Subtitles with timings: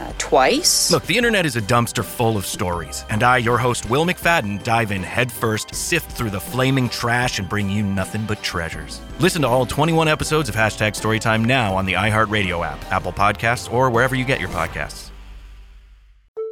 [0.00, 0.90] Uh, twice.
[0.90, 4.62] Look, the internet is a dumpster full of stories, and I, your host, Will McFadden,
[4.62, 9.00] dive in headfirst, sift through the flaming trash, and bring you nothing but treasures.
[9.18, 13.70] Listen to all 21 episodes of Hashtag Storytime now on the iHeartRadio app, Apple Podcasts,
[13.70, 15.10] or wherever you get your podcasts.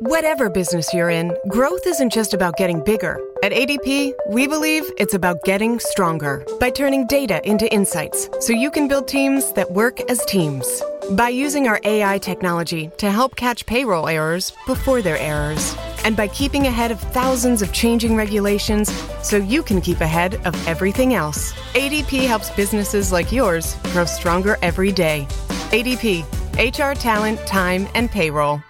[0.01, 3.19] Whatever business you're in, growth isn't just about getting bigger.
[3.43, 8.71] At ADP, we believe it's about getting stronger by turning data into insights so you
[8.71, 10.83] can build teams that work as teams.
[11.13, 15.75] By using our AI technology to help catch payroll errors before they're errors.
[16.05, 20.69] And by keeping ahead of thousands of changing regulations so you can keep ahead of
[20.69, 21.55] everything else.
[21.73, 25.27] ADP helps businesses like yours grow stronger every day.
[25.71, 26.25] ADP,
[26.59, 28.63] HR talent, time, and payroll.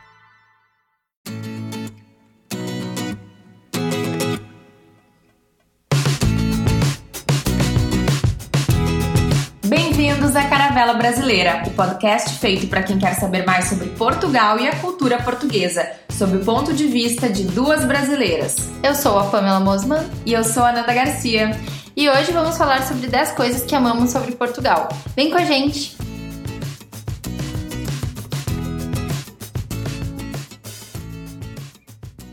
[10.29, 14.69] Bem-vindos à Caravela Brasileira, o podcast feito para quem quer saber mais sobre Portugal e
[14.69, 18.57] a cultura portuguesa, sob o ponto de vista de duas brasileiras.
[18.83, 21.59] Eu sou a Pamela Mosman E eu sou a Nanda Garcia.
[21.97, 24.91] e hoje vamos falar sobre 10 coisas que amamos sobre Portugal.
[25.17, 25.97] Vem com a gente!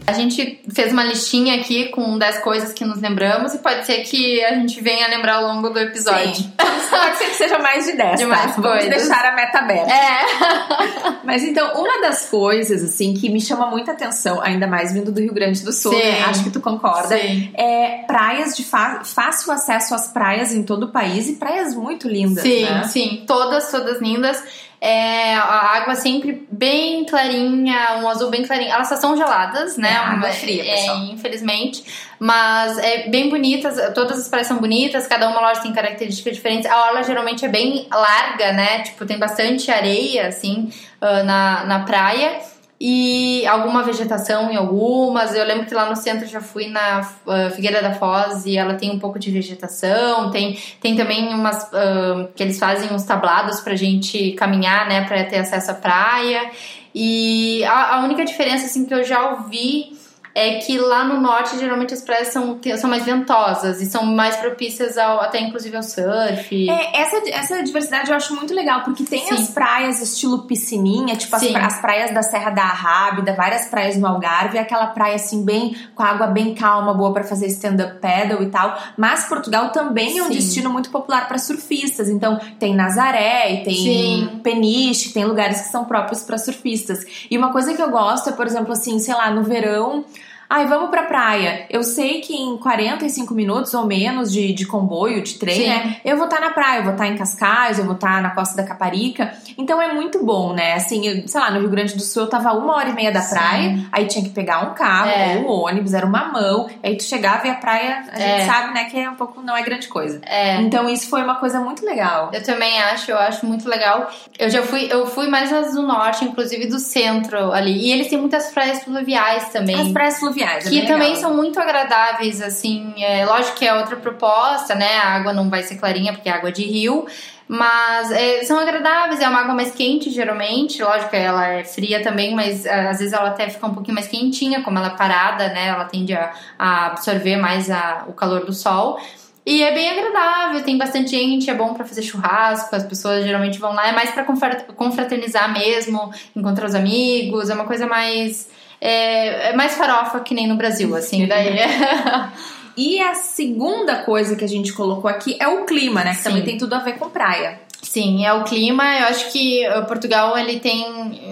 [0.07, 4.03] A gente fez uma listinha aqui com 10 coisas que nos lembramos e pode ser
[4.03, 6.35] que a gente venha lembrar ao longo do episódio.
[6.35, 6.53] Sim.
[6.89, 8.29] Pode ser que seja mais de 10, De tá?
[8.29, 8.89] mais Vamos coisas.
[8.89, 9.91] deixar a meta aberta.
[9.91, 11.15] É.
[11.25, 15.19] Mas então, uma das coisas, assim, que me chama muita atenção, ainda mais vindo do
[15.19, 16.23] Rio Grande do Sul, né?
[16.25, 17.51] acho que tu concorda, Sim.
[17.55, 22.43] é praias de fácil acesso às praias em todo o país e praias muito lindas,
[22.43, 22.83] Sim, né?
[22.83, 23.23] sim.
[23.25, 24.41] Todas, todas lindas.
[24.87, 28.69] É, a água sempre bem clarinha, um azul bem clarinho.
[28.69, 29.89] Elas só são geladas, né?
[29.89, 30.97] É, água é fria, é, pessoal.
[31.05, 31.83] infelizmente.
[32.19, 36.69] Mas é bem bonitas, todas as praias são bonitas, cada uma loja tem características diferentes.
[36.69, 38.83] A orla geralmente é bem larga, né?
[38.83, 40.69] Tipo, tem bastante areia, assim,
[41.01, 42.39] ah, na, na praia.
[42.87, 45.33] E alguma vegetação em algumas.
[45.33, 48.75] Eu lembro que lá no centro já fui na ah, Figueira da Foz e ela
[48.75, 50.29] tem um pouco de vegetação.
[50.29, 55.23] Tem, tem também umas ah, que eles fazem uns tablados pra gente caminhar, né, pra
[55.23, 56.51] ter acesso à praia.
[56.93, 59.94] E a, a única diferença assim que eu já ouvi
[60.37, 64.35] é que lá no norte geralmente as praias são, são mais ventosas e são mais
[64.35, 66.69] propícias ao, até inclusive ao surf.
[66.69, 69.33] É, essa, essa diversidade eu acho muito legal, porque tem Sim.
[69.35, 73.95] as praias estilo piscininha, tipo as, pra- as praias da Serra da Arrábida, várias praias
[73.95, 77.99] no Algarve, aquela praia assim, bem com a água bem calma, boa pra fazer stand-up
[78.01, 78.77] paddle e tal.
[78.97, 80.33] Mas Portugal também é um Sim.
[80.33, 84.39] destino muito popular pra surfistas, então tem Nazaré tem Sim.
[84.43, 87.05] Peniche, tem lugares que são próprios pra surfistas.
[87.31, 90.03] E uma coisa que eu gosto é, por exemplo, assim, sei lá, no verão.
[90.49, 91.65] Ai, vamos pra praia.
[91.69, 95.67] Eu sei que em 45 minutos ou menos de, de comboio, de trem, Sim.
[95.67, 95.97] né?
[96.05, 98.55] Eu vou estar na praia, eu vou estar em Cascais, eu vou estar na Costa
[98.55, 99.33] da Caparica.
[99.57, 100.73] Então é muito bom, né?
[100.73, 103.11] Assim, eu- sei lá, no Rio Grande do Sul eu tava uma hora e meia
[103.11, 103.35] da Sim.
[103.35, 105.37] praia, aí tinha que pegar um carro É.
[105.37, 106.69] ou um ônibus, era uma mão.
[106.83, 108.37] Aí tu chegava e a praia, a É.
[108.37, 110.21] gente sabe, né, que é um pouco, não é grande coisa.
[110.25, 110.57] É.
[110.61, 112.29] Então isso foi uma coisa muito legal.
[112.31, 114.09] Eu também acho, eu acho muito legal.
[114.37, 117.87] Eu já fui, eu fui mais do norte, inclusive do centro ali.
[117.87, 119.79] E eles têm muitas praias fluviais também.
[119.81, 121.15] As praias fluviais, é que também legal.
[121.21, 122.93] são muito agradáveis, assim.
[122.97, 124.95] É, lógico que é outra proposta, né?
[124.97, 127.05] A água não vai ser clarinha porque é água de rio.
[127.47, 130.81] Mas é, são agradáveis, é uma água mais quente, geralmente.
[130.81, 133.93] Lógico que ela é fria também, mas é, às vezes ela até fica um pouquinho
[133.93, 135.67] mais quentinha, como ela é parada, né?
[135.67, 138.99] Ela tende a, a absorver mais a- o calor do sol.
[139.45, 143.59] E é bem agradável, tem bastante gente, é bom pra fazer churrasco, as pessoas geralmente
[143.59, 148.49] vão lá, é mais pra confra- confraternizar mesmo, encontrar os amigos, é uma coisa mais.
[148.85, 151.25] É, é mais farofa que nem no Brasil, assim.
[151.27, 151.57] Daí
[152.77, 156.11] E a segunda coisa que a gente colocou aqui é o clima, né?
[156.11, 156.23] Que Sim.
[156.23, 157.59] também tem tudo a ver com praia.
[157.81, 158.83] Sim, é o clima.
[158.99, 160.85] Eu acho que uh, Portugal ele tem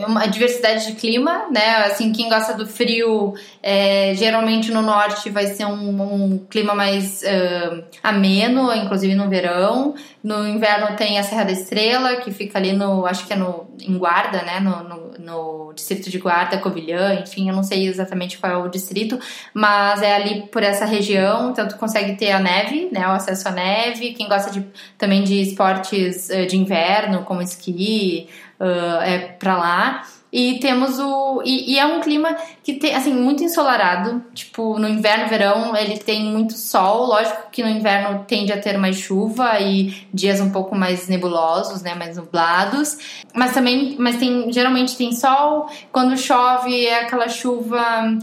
[0.08, 1.78] uma diversidade de clima, né?
[1.86, 7.24] Assim, quem gosta do frio, é, geralmente no norte vai ser um, um clima mais
[7.24, 9.96] uh, ameno, inclusive no verão.
[10.24, 13.68] No inverno tem a Serra da Estrela, que fica ali no, acho que é no,
[13.82, 14.60] em Guarda, né?
[14.62, 18.70] No, no, no distrito de Guarda, Covilhã, enfim, eu não sei exatamente qual é o
[18.70, 19.20] distrito,
[19.54, 23.06] mas é ali por essa região, então tu consegue ter a neve, né?
[23.08, 24.14] O acesso à neve.
[24.14, 24.66] Quem gosta de,
[24.98, 28.30] também de esportes eh, de inverno, como esqui,
[28.64, 30.04] ah, é pra lá.
[30.34, 31.44] E temos o.
[31.46, 34.24] E, e, é um clima que tem, assim, muito ensolarado.
[34.34, 37.06] Tipo, no inverno, verão, ele tem muito sol.
[37.06, 41.84] Lógico que no inverno tende a ter mais chuva e dias um pouco mais nebulosos,
[41.84, 41.94] né?
[41.94, 42.98] Mais nublados.
[43.32, 45.70] Mas também, mas tem, geralmente tem sol.
[45.92, 48.18] Quando chove, é aquela chuva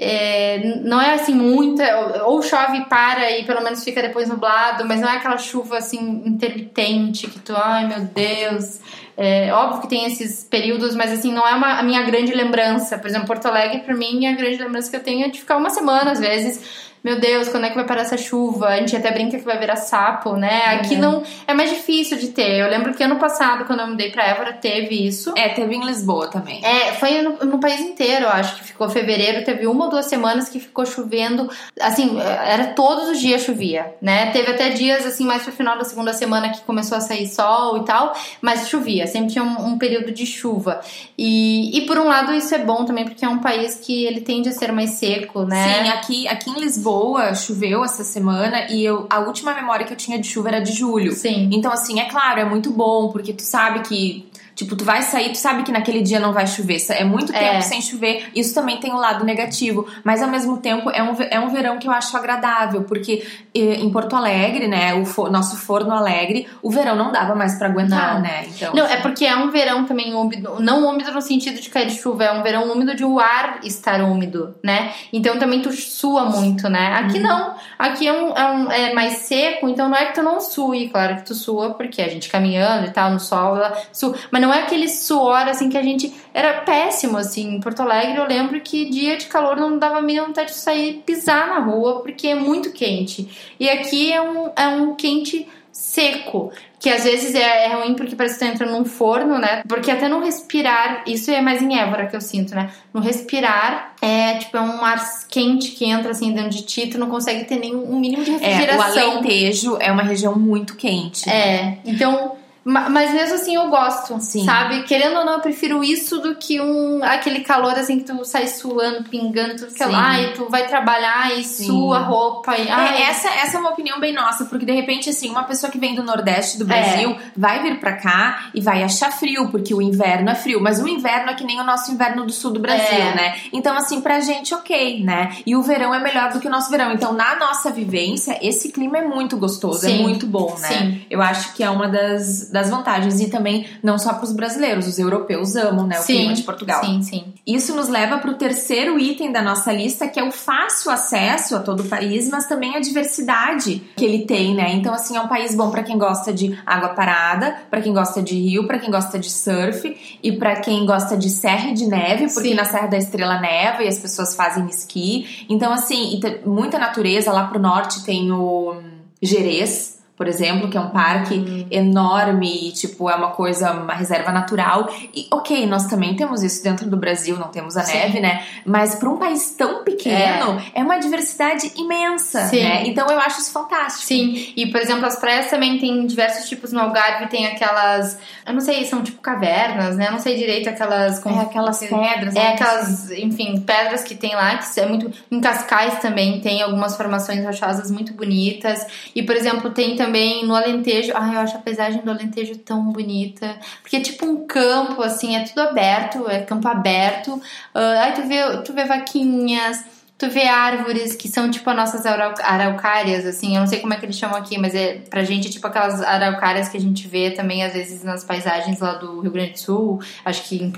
[0.00, 4.86] é, não é assim muita, ou chove e para e pelo menos fica depois nublado,
[4.86, 8.78] mas não é aquela chuva assim intermitente que tu, ai meu Deus.
[9.16, 12.96] É, óbvio que tem esses períodos, mas assim, não é uma, a minha grande lembrança.
[12.96, 15.56] Por exemplo, Porto Alegre, para mim, a grande lembrança que eu tenho é de ficar
[15.56, 18.68] uma semana às vezes meu Deus, quando é que vai parar essa chuva?
[18.68, 20.64] A gente até brinca que vai virar sapo, né?
[20.66, 20.98] Aqui é.
[20.98, 22.58] não é mais difícil de ter.
[22.58, 25.32] Eu lembro que ano passado, quando eu mudei pra Évora, teve isso.
[25.36, 26.64] É, teve em Lisboa também.
[26.64, 30.06] É, foi no, no país inteiro, eu acho que ficou fevereiro, teve uma ou duas
[30.06, 31.48] semanas que ficou chovendo.
[31.80, 34.30] Assim, era todos os dias chovia, né?
[34.32, 37.78] Teve até dias, assim, mais pro final da segunda semana que começou a sair sol
[37.78, 40.80] e tal, mas chovia, sempre tinha um, um período de chuva.
[41.16, 44.20] E, e por um lado, isso é bom também, porque é um país que ele
[44.20, 45.84] tende a ser mais seco, né?
[45.84, 49.92] Sim, aqui, aqui em Lisboa Lisboa choveu essa semana e eu, a última memória que
[49.92, 51.12] eu tinha de chuva era de julho.
[51.12, 51.50] Sim.
[51.52, 54.26] Então, assim, é claro, é muito bom, porque tu sabe que
[54.58, 56.84] Tipo, tu vai sair, tu sabe que naquele dia não vai chover.
[56.90, 57.60] É muito tempo é.
[57.60, 58.28] sem chover.
[58.34, 59.86] Isso também tem um lado negativo.
[60.02, 62.82] Mas ao mesmo tempo é um, é um verão que eu acho agradável.
[62.82, 63.24] Porque
[63.54, 64.94] em Porto Alegre, né?
[64.94, 68.22] O for, nosso forno alegre, o verão não dava mais para aguentar, não.
[68.22, 68.46] né?
[68.48, 70.56] Então, não, é porque é um verão também úmido.
[70.58, 73.60] Não úmido no sentido de cair de chuva, é um verão úmido de o ar
[73.62, 74.92] estar úmido, né?
[75.12, 76.94] Então também tu sua muito, né?
[76.94, 77.22] Aqui hum.
[77.22, 77.54] não.
[77.78, 80.88] Aqui é, um, é, um, é mais seco, então não é que tu não sue.
[80.88, 84.16] Claro que tu sua, porque a gente caminhando e tal, no sol, ela sua.
[84.30, 86.10] Mas não não é aquele suor assim que a gente.
[86.32, 87.56] Era péssimo, assim.
[87.56, 90.56] Em Porto Alegre eu lembro que dia de calor não dava a mínima vontade de
[90.56, 93.28] sair pisar na rua, porque é muito quente.
[93.60, 96.50] E aqui é um, é um quente seco,
[96.80, 99.62] que às vezes é, é, ruim porque parece que tu entra num forno, né?
[99.68, 102.70] Porque até no respirar, isso é mais em Évora que eu sinto, né?
[102.92, 104.98] No respirar, é tipo, é um ar
[105.28, 108.30] quente que entra assim dentro de ti, tu não consegue ter nem um mínimo de
[108.32, 108.98] refrigeração.
[108.98, 111.28] É, o Alentejo é uma região muito quente.
[111.28, 112.36] É, então
[112.68, 114.44] mas mesmo assim eu gosto, Sim.
[114.44, 114.82] sabe?
[114.82, 118.46] Querendo ou não, eu prefiro isso do que um aquele calor assim que tu sai
[118.46, 121.64] suando, pingando, tudo que lá, e tu vai trabalhar e Sim.
[121.64, 122.54] sua roupa.
[122.58, 125.72] E, é, essa, essa é uma opinião bem nossa, porque de repente, assim, uma pessoa
[125.72, 127.16] que vem do Nordeste do Brasil é.
[127.34, 130.60] vai vir pra cá e vai achar frio, porque o inverno é frio.
[130.60, 133.14] Mas o inverno é que nem o nosso inverno do sul do Brasil, é.
[133.14, 133.36] né?
[133.50, 135.36] Então, assim, pra gente, ok, né?
[135.46, 136.92] E o verão é melhor do que o nosso verão.
[136.92, 140.00] Então, na nossa vivência, esse clima é muito gostoso, é Sim.
[140.00, 140.68] é muito bom, né?
[140.68, 141.06] Sim.
[141.08, 143.20] Eu acho que é uma das das vantagens.
[143.20, 145.98] E também, não só para os brasileiros, os europeus amam, né?
[145.98, 146.84] O sim, clima de Portugal.
[146.84, 147.24] Sim, sim.
[147.46, 151.56] Isso nos leva para o terceiro item da nossa lista, que é o fácil acesso
[151.56, 154.72] a todo o país, mas também a diversidade que ele tem, né?
[154.72, 158.22] Então, assim, é um país bom para quem gosta de água parada, para quem gosta
[158.22, 161.86] de rio, para quem gosta de surf e para quem gosta de serra e de
[161.86, 162.54] neve, porque sim.
[162.54, 165.46] na Serra da Estrela neva e as pessoas fazem esqui.
[165.48, 167.32] Então, assim, muita natureza.
[167.32, 168.76] Lá pro norte tem o
[169.20, 171.66] Jerez, por exemplo, que é um parque uhum.
[171.70, 174.90] enorme e, tipo, é uma coisa, uma reserva natural.
[175.14, 177.96] E, ok, nós também temos isso dentro do Brasil, não temos a Sim.
[177.96, 178.42] neve, né?
[178.66, 180.80] Mas para um país tão pequeno, é.
[180.80, 182.64] é, uma diversidade imensa, Sim.
[182.64, 182.82] né?
[182.88, 184.06] Então eu acho isso fantástico.
[184.06, 188.52] Sim, e, por exemplo, as praias também tem diversos tipos no Algarve, tem aquelas, eu
[188.52, 190.08] não sei, são tipo cavernas, né?
[190.08, 191.20] Eu não sei direito aquelas...
[191.20, 192.34] Com, é, aquelas pedras.
[192.34, 195.12] É, aquelas, enfim, pedras que tem lá, que é muito...
[195.30, 198.84] Em Cascais também tem algumas formações rochosas muito bonitas.
[199.14, 201.12] E, por exemplo, tem também também no Alentejo.
[201.14, 203.56] Ai, eu acho a paisagem do Alentejo tão bonita.
[203.82, 207.34] Porque é tipo um campo, assim, é tudo aberto, é campo aberto.
[207.34, 209.84] Uh, aí tu vê, tu vê vaquinhas
[210.18, 213.96] Tu vê árvores que são tipo as nossas araucárias, assim, eu não sei como é
[213.96, 217.06] que eles chamam aqui, mas é pra gente é tipo aquelas araucárias que a gente
[217.06, 220.72] vê também às vezes nas paisagens lá do Rio Grande do Sul, acho que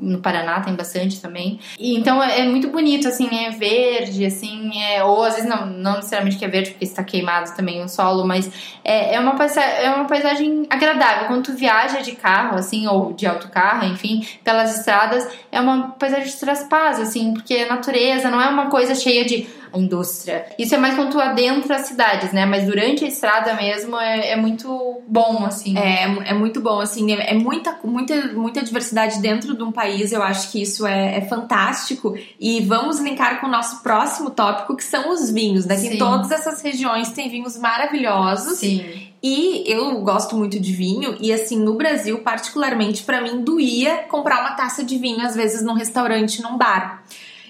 [0.00, 1.58] no Paraná tem bastante também.
[1.76, 5.66] E, então é, é muito bonito, assim, é verde, assim, é, ou às vezes não,
[5.66, 8.48] não necessariamente que é verde porque está queimado também o solo, mas
[8.84, 11.26] é, é, uma paisagem, é uma paisagem agradável.
[11.26, 16.26] Quando tu viaja de carro, assim, ou de autocarro, enfim, pelas estradas, é uma paisagem
[16.26, 20.46] de traspaz, assim, porque a natureza não é uma coisa coisa cheia de indústria.
[20.58, 22.46] Isso é mais quando tu adentra as cidades, né?
[22.46, 25.76] Mas durante a estrada mesmo é, é muito bom, assim.
[25.76, 27.12] É, é muito bom, assim.
[27.12, 30.12] É, é, muita, muita, muita diversidade dentro de um país.
[30.12, 32.16] Eu acho que isso é, é fantástico.
[32.38, 35.66] E vamos linkar com o nosso próximo tópico, que são os vinhos.
[35.66, 35.74] Né?
[35.74, 38.58] Em todas essas regiões tem vinhos maravilhosos.
[38.58, 39.10] Sim.
[39.20, 44.40] E eu gosto muito de vinho e assim no Brasil, particularmente para mim doía comprar
[44.40, 47.02] uma taça de vinho às vezes num restaurante, num bar.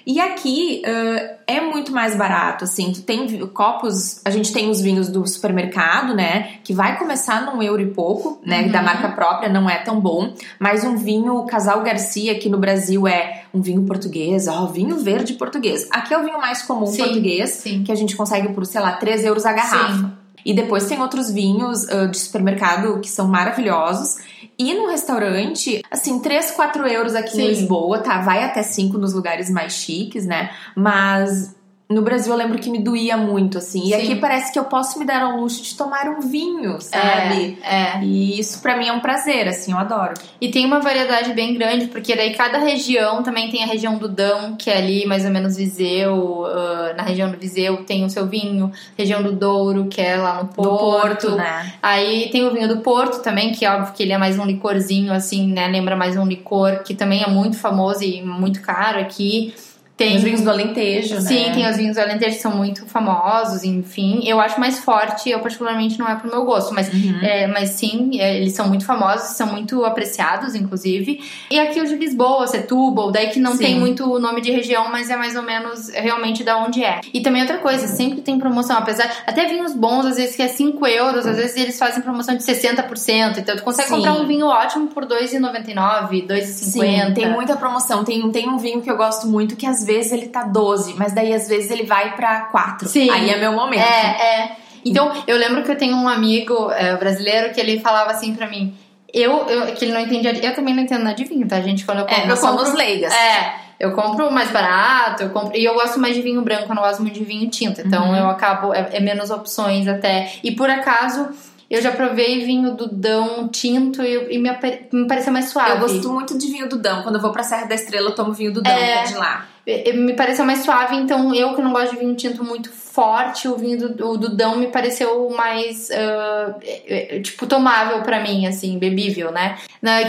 [0.06, 2.92] E aqui uh, é muito mais barato, assim.
[2.92, 6.58] Tu tem copos, a gente tem os vinhos do supermercado, né?
[6.62, 8.62] Que vai começar num euro e pouco, né?
[8.62, 8.72] Uhum.
[8.72, 10.34] Da marca própria, não é tão bom.
[10.58, 15.34] Mas um vinho Casal Garcia aqui no Brasil é um vinho português, ó, vinho verde
[15.34, 15.88] português.
[15.90, 17.82] Aqui é o vinho mais comum sim, português, sim.
[17.82, 19.94] que a gente consegue por, sei lá, 3 euros a garrafa.
[19.94, 20.12] Sim.
[20.44, 24.16] E depois tem outros vinhos uh, de supermercado que são maravilhosos.
[24.58, 27.42] E no restaurante, assim, 3, 4 euros aqui Sim.
[27.42, 28.20] em Lisboa, tá?
[28.20, 30.50] Vai até 5 nos lugares mais chiques, né?
[30.76, 31.54] Mas
[31.94, 33.82] no Brasil eu lembro que me doía muito, assim.
[33.82, 33.88] Sim.
[33.88, 37.58] E aqui parece que eu posso me dar ao luxo de tomar um vinho, sabe?
[37.62, 38.00] É, é.
[38.02, 40.14] E isso para mim é um prazer, assim, eu adoro.
[40.40, 44.08] E tem uma variedade bem grande, porque daí cada região também tem a região do
[44.08, 48.10] Dão, que é ali mais ou menos Viseu, uh, na região do Viseu tem o
[48.10, 50.78] seu vinho, região do Douro, que é lá no Porto.
[50.78, 51.74] Porto, né?
[51.82, 54.44] Aí tem o vinho do Porto também, que é óbvio que ele é mais um
[54.44, 55.68] licorzinho, assim, né?
[55.68, 59.54] Lembra mais um licor, que também é muito famoso e muito caro aqui.
[59.96, 61.44] Tem os vinhos do Alentejo, Sim, né?
[61.44, 64.22] Sim, tem os vinhos do Alentejo que são muito famosos, enfim.
[64.26, 67.20] Eu acho mais forte, eu particularmente não é pro meu gosto, mas, uhum.
[67.22, 71.20] é, mas sim, é, eles são muito famosos, são muito apreciados, inclusive.
[71.48, 73.58] E aqui o de Lisboa, Setúbal, daí que não sim.
[73.58, 77.00] tem muito nome de região, mas é mais ou menos realmente da onde é.
[77.12, 80.48] E também outra coisa, sempre tem promoção, apesar, até vinhos bons, às vezes que é
[80.48, 83.94] 5 euros, às vezes eles fazem promoção de 60%, então tu consegue sim.
[83.94, 86.42] comprar um vinho ótimo por R$2,99, R$2,50.
[86.42, 88.02] Sim, tem muita promoção.
[88.02, 91.14] Tem, tem um vinho que eu gosto muito que às vezes ele tá 12, mas
[91.14, 92.88] daí às vezes ele vai pra 4.
[92.88, 93.10] Sim.
[93.10, 93.80] Aí é meu momento.
[93.80, 94.56] É, é.
[94.84, 98.48] Então, eu lembro que eu tenho um amigo é, brasileiro que ele falava assim pra
[98.48, 98.76] mim.
[99.12, 100.32] Eu, eu, que ele não entendia.
[100.32, 101.84] Eu também não entendo nada de vinho, tá, gente?
[101.84, 102.22] Quando eu compro.
[102.22, 103.12] É, nós eu compro, somos leigas.
[103.12, 103.54] É.
[103.78, 105.56] Eu compro mais barato, eu compro.
[105.56, 107.80] E eu gosto mais de vinho branco, eu não gosto muito de vinho tinto.
[107.80, 108.16] Então uhum.
[108.16, 108.74] eu acabo.
[108.74, 110.32] É, é menos opções até.
[110.42, 111.28] E por acaso
[111.70, 114.50] eu já provei vinho do Dão tinto e, e me,
[114.92, 115.70] me pareceu mais suave.
[115.70, 117.02] Eu gosto muito de vinho do Dão.
[117.02, 119.02] Quando eu vou pra Serra da Estrela, eu tomo vinho do Dão, é, que é
[119.04, 119.46] de lá.
[119.94, 123.56] Me pareceu mais suave, então eu que não gosto de vinho tinto muito forte, o
[123.56, 129.32] vinho do, o do Dão me pareceu mais, uh, tipo, tomável para mim, assim, bebível,
[129.32, 129.56] né?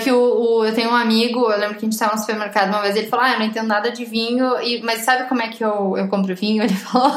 [0.03, 2.69] Que o, o, eu tenho um amigo, eu lembro que a gente tava no supermercado
[2.69, 5.41] uma vez, ele falou, ah, eu não entendo nada de vinho, e, mas sabe como
[5.41, 6.61] é que eu, eu compro vinho?
[6.63, 7.09] Ele falou,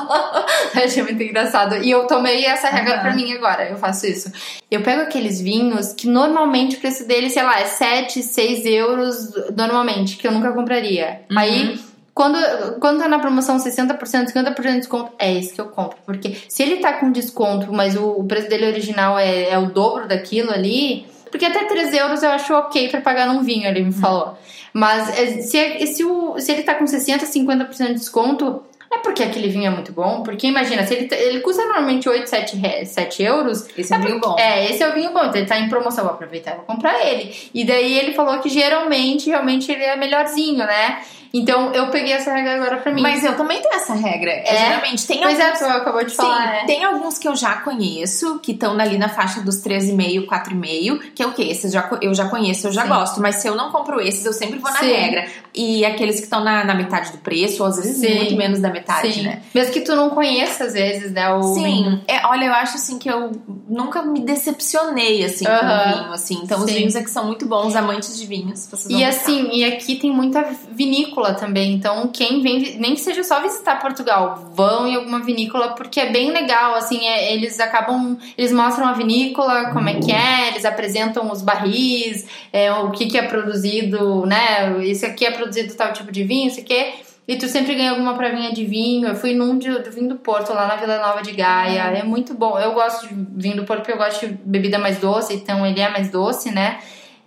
[0.74, 1.76] eu achei muito engraçado.
[1.76, 3.00] E eu tomei essa regra uhum.
[3.00, 4.32] pra mim agora, eu faço isso.
[4.70, 9.32] Eu pego aqueles vinhos que normalmente o preço deles, sei lá, é 7, 6 euros
[9.56, 11.22] normalmente, que eu nunca compraria.
[11.30, 11.38] Uhum.
[11.38, 11.87] Aí
[12.18, 12.36] quando,
[12.80, 15.96] quando tá na promoção 60%, 50% de desconto, é esse que eu compro.
[16.04, 19.66] Porque se ele tá com desconto, mas o, o preço dele original é, é o
[19.66, 21.06] dobro daquilo ali.
[21.30, 24.36] Porque até 3 euros eu acho ok para pagar num vinho, ele me falou.
[24.72, 29.22] Mas é, se, se, o, se ele tá com 60%, 50% de desconto, é porque
[29.22, 30.24] aquele vinho é muito bom.
[30.24, 33.68] Porque imagina, se ele, tá, ele custa normalmente 8, 7, 7 euros.
[33.78, 34.36] Esse é, é o vinho bom.
[34.36, 35.20] É, esse é o vinho bom.
[35.20, 37.32] Então ele tá em promoção, vou aproveitar e vou comprar ele.
[37.54, 40.98] E daí ele falou que geralmente, realmente ele é melhorzinho, né?
[41.32, 43.02] Então eu peguei essa regra agora pra mim.
[43.02, 44.30] Mas eu também tenho essa regra.
[44.30, 45.62] É, geralmente tem pois é, alguns.
[45.62, 46.36] É, acabou de falar.
[46.36, 46.64] Sim, é.
[46.66, 51.22] tem alguns que eu já conheço, que estão ali na faixa dos 13,5, 4,5, que
[51.22, 51.42] é o quê?
[51.42, 52.88] Esses já, eu já conheço, eu já Sim.
[52.88, 53.20] gosto.
[53.20, 54.92] Mas se eu não compro esses, eu sempre vou na Sim.
[54.92, 55.26] regra.
[55.54, 58.14] E aqueles que estão na, na, metade do preço, ou às vezes Sim.
[58.14, 59.42] muito menos da metade, né?
[59.54, 61.32] Mesmo que tu não conheça, às vezes, né?
[61.34, 62.00] O Sim.
[62.06, 63.32] É, olha, eu acho assim que eu
[63.68, 65.58] nunca me decepcionei assim uh -huh.
[65.58, 66.40] com o vinho, assim.
[66.42, 68.68] Então os vinhos aqui são muito bons, amantes de vinhos.
[68.88, 71.74] e assim, e aqui tem muita vinícola também.
[71.74, 76.10] Então, quem vem, nem que seja só visitar Portugal, vão em alguma vinícola, porque é
[76.10, 80.64] bem legal, assim, é, eles acabam, eles mostram a vinícola, como é que é, eles
[80.64, 85.92] apresentam os barris, é, o que que é produzido, né, esse aqui é produzido tal
[85.92, 89.08] tipo de vinho, isso aqui e tu sempre ganha alguma pravinha de vinho.
[89.08, 91.82] Eu fui num de, vinho do Porto, lá na Vila Nova de Gaia.
[91.82, 92.58] É muito bom.
[92.58, 95.78] Eu gosto de vinho do Porto porque eu gosto de bebida mais doce, então ele
[95.78, 96.78] é mais doce, né?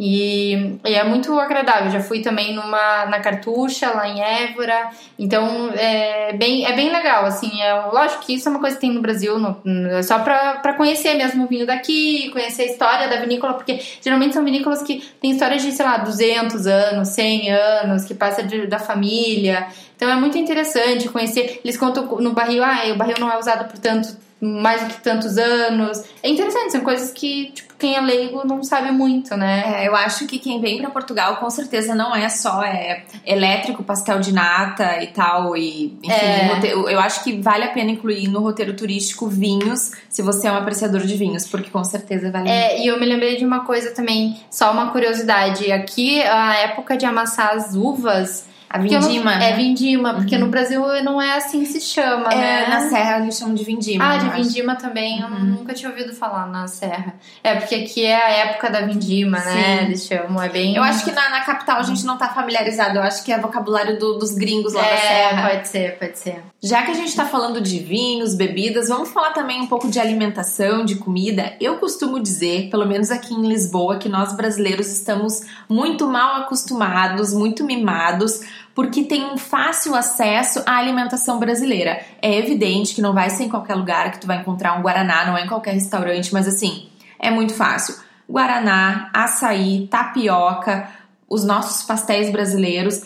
[0.03, 1.91] E, e, é muito agradável.
[1.91, 4.89] Já fui também numa na Cartucha, lá em Évora.
[5.19, 7.23] Então é bem, é bem legal.
[7.23, 10.17] Assim, é, lógico que isso é uma coisa que tem no Brasil, no, no, só
[10.17, 14.81] para conhecer mesmo o vinho daqui, conhecer a história da vinícola, porque geralmente são vinícolas
[14.81, 19.67] que têm histórias de, sei lá, 200 anos, 100 anos, que passa de, da família.
[19.95, 21.61] Então é muito interessante conhecer.
[21.63, 25.01] Eles contam no barril, ah, o barril não é usado por tanto mais do que
[25.01, 26.03] tantos anos.
[26.23, 29.81] É interessante, são coisas que, tipo, quem é leigo não sabe muito, né?
[29.81, 33.83] É, eu acho que quem vem para Portugal com certeza não é só é, elétrico,
[33.83, 35.57] pastel de nata e tal.
[35.57, 36.53] E, enfim, é.
[36.53, 40.51] roteiro, eu acho que vale a pena incluir no roteiro turístico vinhos, se você é
[40.51, 43.65] um apreciador de vinhos, porque com certeza vale É, e eu me lembrei de uma
[43.65, 45.71] coisa também, só uma curiosidade.
[45.71, 49.33] Aqui, a época de amassar as uvas A eu não- vindima.
[49.33, 49.53] É né?
[49.57, 52.67] vindima, porque no Brasil não é assim que se chama, É, né?
[52.69, 54.03] na serra eles chamam de vindima.
[54.13, 54.35] Ah, de acho.
[54.43, 57.15] vindima também, eu nunca tinha ouvido falar na serra.
[57.43, 59.79] É, porque aqui é a época da vindima, né?
[59.79, 59.85] Sim.
[59.85, 60.75] Eles chamam, é bem...
[60.75, 62.97] Eu acho que na, na capital a gente não tá familiarizado.
[62.97, 65.49] Eu acho que é vocabulário do- dos gringos lá da É, serra.
[65.49, 66.41] pode ser, pode ser.
[66.63, 69.99] Já que a gente tá falando de vinhos, bebidas, vamos falar também um pouco de
[69.99, 71.53] alimentação, de comida.
[71.59, 77.33] Eu costumo dizer, pelo menos aqui em Lisboa, que nós brasileiros estamos muito mal acostumados,
[77.33, 78.39] muito mimados,
[78.73, 82.01] porque tem um fácil acesso à alimentação brasileira.
[82.21, 85.25] É evidente que não vai ser em qualquer lugar que tu vai encontrar um guaraná,
[85.25, 86.87] não é em qualquer restaurante, mas assim,
[87.19, 87.95] é muito fácil.
[88.29, 90.89] Guaraná, açaí, tapioca,
[91.29, 93.03] os nossos pastéis brasileiros,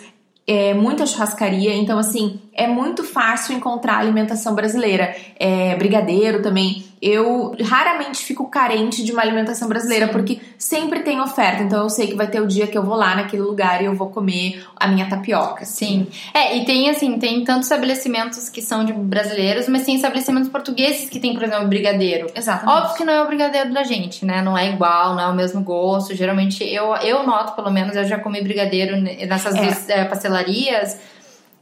[0.48, 5.16] é, muita churrascaria, então assim, é muito fácil encontrar alimentação brasileira.
[5.38, 6.86] É, brigadeiro também.
[7.02, 11.62] Eu raramente fico carente de uma alimentação brasileira, porque sempre tem oferta.
[11.62, 13.86] Então eu sei que vai ter o dia que eu vou lá naquele lugar e
[13.86, 15.66] eu vou comer a minha tapioca.
[15.66, 16.08] Sim.
[16.34, 21.10] É, e tem assim, tem tantos estabelecimentos que são de brasileiros, mas tem estabelecimentos portugueses
[21.10, 22.28] que tem, por exemplo, brigadeiro.
[22.34, 22.78] Exatamente.
[22.78, 24.42] Óbvio que não é o brigadeiro da gente, né?
[24.42, 26.16] Não é igual, não é o mesmo gosto.
[26.16, 30.00] Geralmente, eu, eu noto, pelo menos, eu já comi brigadeiro nessas É.
[30.02, 30.98] é, pastelarias.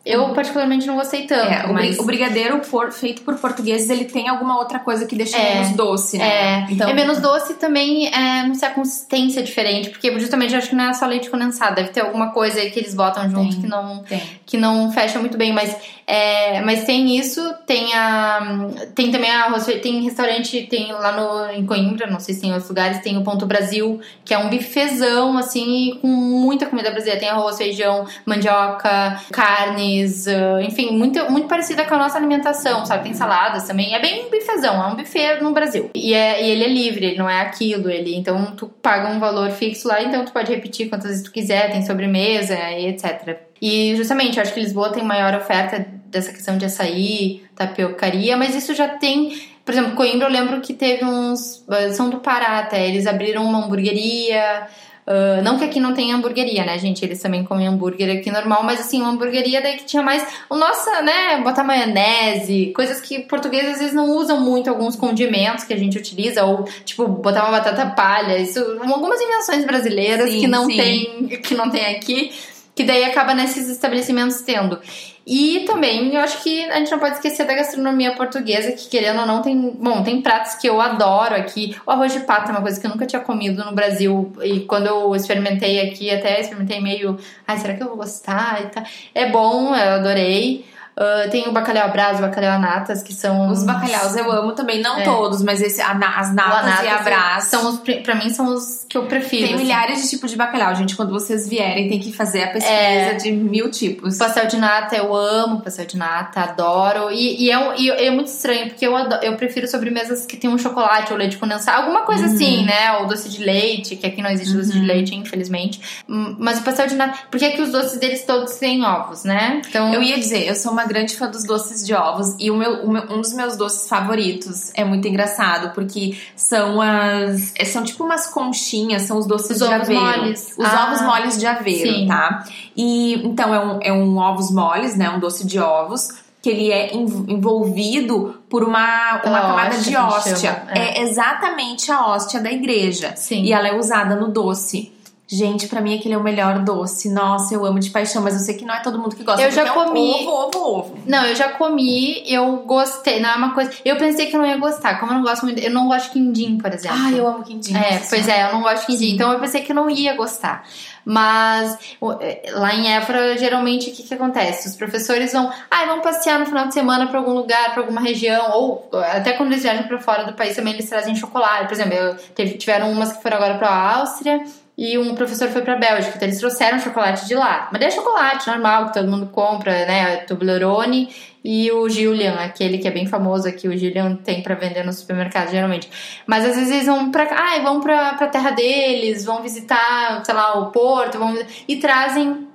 [0.05, 1.49] Eu, particularmente, não gostei tanto.
[1.49, 1.97] É, mas...
[1.97, 5.53] o brigadeiro por- feito por portugueses, ele tem alguma outra coisa que deixa É.
[5.55, 6.67] menos doce, né?
[6.77, 10.57] É, é menos doce também, é, não sei, a consistência é diferente, porque justamente eu
[10.59, 13.29] acho que não é só leite condensado, deve ter alguma coisa aí que eles botam
[13.29, 13.61] junto Tem.
[13.61, 14.21] que não, Tem.
[14.45, 15.73] que não fecha muito bem, mas,
[16.05, 18.69] é, mas tem isso, tem a.
[18.93, 22.53] Tem também a tem restaurante, tem lá no, em Coimbra, não sei se tem em
[22.53, 27.19] outros lugares, tem o Ponto Brasil, que é um bifezão, assim, com muita comida brasileira.
[27.19, 33.03] Tem arroz, feijão, mandioca, carnes, ah, enfim, muito, muito parecida com a nossa alimentação, sabe?
[33.03, 33.93] Tem saladas também.
[33.93, 35.89] É bem um bifezão, é um buffet no Brasil.
[35.95, 38.15] E, é, e ele é livre, ele não é aquilo, ele.
[38.15, 41.71] Então tu paga um valor fixo lá, então tu pode repetir quantas vezes tu quiser,
[41.71, 43.52] tem sobremesa e etc.
[43.65, 48.53] E justamente, eu acho que Lisboa tem maior oferta dessa questão de açaí, tapiocaria, mas
[48.53, 49.41] isso já tem.
[49.63, 51.63] Por exemplo, Coimbra eu lembro que teve uns.
[51.71, 54.67] eh, São do Pará até, eles abriram uma hamburgueria.
[55.07, 57.03] ah, não que aqui não tenha hamburgueria, né, gente?
[57.05, 60.25] Eles também comem hambúrguer aqui normal, mas assim, uma hamburgueria daí que tinha mais.
[60.49, 61.41] O nossa, né?
[61.41, 65.97] Botar maionese, coisas que portugueses às vezes não usam muito, alguns condimentos que a gente
[65.97, 68.37] utiliza, ou tipo, botar uma batata palha.
[68.37, 70.77] Isso, algumas invenções brasileiras Sim, que não sim.
[70.77, 72.31] tem que não tem aqui,
[72.75, 74.79] que daí acaba nesses estabelecimentos tendo.
[75.25, 79.21] E também eu acho que a gente não pode esquecer da gastronomia portuguesa, que querendo
[79.21, 79.57] ou não tem.
[79.79, 81.75] Bom, tem pratos que eu adoro aqui.
[81.85, 84.33] O arroz de pato é uma coisa que eu nunca tinha comido no Brasil.
[84.43, 87.17] E quando eu experimentei aqui, até experimentei meio.
[87.47, 88.63] Ai, será que eu vou gostar?
[88.63, 88.83] E tá.
[89.15, 90.65] É bom, eu adorei.
[90.95, 93.49] Ah, tem o bacalhau à brás, o bacalhau à natas, que são.
[93.49, 95.03] Os bacalhaus eu amo também, não É.
[95.03, 97.43] todos, mas esse, a as natas anatas e a brás.
[97.45, 99.45] São os, pra mim, são os que eu prefiro.
[99.47, 99.63] Tem assim.
[99.63, 100.95] milhares de tipos de bacalhau, gente.
[100.95, 103.13] Quando vocês vierem, tem que fazer a pesquisa É.
[103.15, 104.17] de mil tipos.
[104.17, 107.11] Pastel de nata, eu amo pastel de nata, adoro.
[107.11, 110.49] E, e é, e é muito estranho, porque eu, ado- eu prefiro sobremesas que tem
[110.49, 112.33] um chocolate ou leite condensado, alguma coisa Uhum.
[112.35, 112.97] assim, né?
[112.99, 115.81] Ou doce de leite, que aqui não existe doce de leite, infelizmente.
[116.07, 117.17] Hum, Mas o pastel de nata.
[117.31, 119.61] Porque aqui os doces deles todos têm ovos, né?
[119.67, 119.93] Então.
[119.93, 122.83] Eu ia dizer, eu sou uma grande fã dos doces de ovos e o meu,
[122.83, 127.53] o meu- um dos meus doces favoritos é muito engraçado porque são as.
[127.57, 130.01] é, São tipo umas conchinhas, são os doces Os de ovos aveiro.
[130.01, 130.53] moles.
[130.57, 132.07] Os Ah, ovos moles de aveiro, sim.
[132.07, 132.43] tá?
[132.75, 135.09] E então é um, é um ovos moles, né?
[135.09, 136.09] Um doce de ovos.
[136.41, 140.35] Que ele é env- envolvido por uma, uma camada hóstia de hóstia.
[140.35, 141.01] chama, É.
[141.03, 143.13] exatamente a hóstia da igreja.
[143.15, 143.43] Sim.
[143.43, 144.91] E ela é usada no doce.
[145.35, 147.09] Gente, pra mim aquele é o melhor doce.
[147.09, 149.41] Nossa, eu amo de paixão, mas eu sei que não é todo mundo que gosta.
[149.41, 150.97] Eu já porque é um comi- Ovo, ovo, ovo.
[151.07, 153.19] Não, eu já comi, eu gostei.
[153.19, 153.71] Não é uma coisa.
[153.83, 154.99] Eu pensei que eu não ia gostar.
[154.99, 155.59] Como eu não gosto muito.
[155.59, 156.97] Eu não gosto de quindim, por exemplo.
[156.99, 157.75] Ai, eu amo quindim.
[157.75, 160.13] É, pois é, eu não gosto de quindim, então eu pensei que eu não ia
[160.15, 160.63] gostar.
[161.05, 161.77] Mas
[162.21, 164.69] é, lá em Évora, geralmente, o que, que acontece?
[164.69, 167.99] Os professores vão, ah, vão passear no final de semana pra algum lugar, pra alguma
[167.99, 171.65] região, ou até quando eles viajam pra fora do país também eles trazem chocolate.
[171.65, 174.41] Por exemplo, eu, teve, tiveram umas que foram agora pra Áustria
[174.77, 177.69] e um professor foi pra Bélgica, então eles trouxeram chocolate de lá.
[177.71, 180.17] Mas é chocolate normal que todo mundo compra, né?
[180.17, 184.83] Toblerone e o Julian, aquele que é bem famoso aqui, o Julian tem pra vender
[184.83, 185.89] no supermercado geralmente.
[186.25, 190.33] Mas às vezes eles vão cá, ai, vão pra, pra terra deles, vão visitar, sei
[190.33, 192.47] lá, o porto, vão, e trazem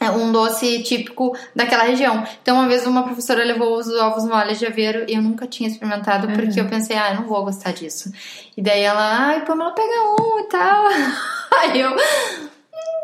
[0.00, 2.24] é, um doce típico daquela região.
[2.42, 5.68] Então, uma vez uma professora levou os ovos moles de aveiro e eu nunca tinha
[5.68, 8.10] experimentado porque eu pensei, ah, eu não vou gostar disso.
[8.56, 10.84] E daí ela, ai, Pamela, pega um e tal.
[11.60, 11.96] Aí eu, hum,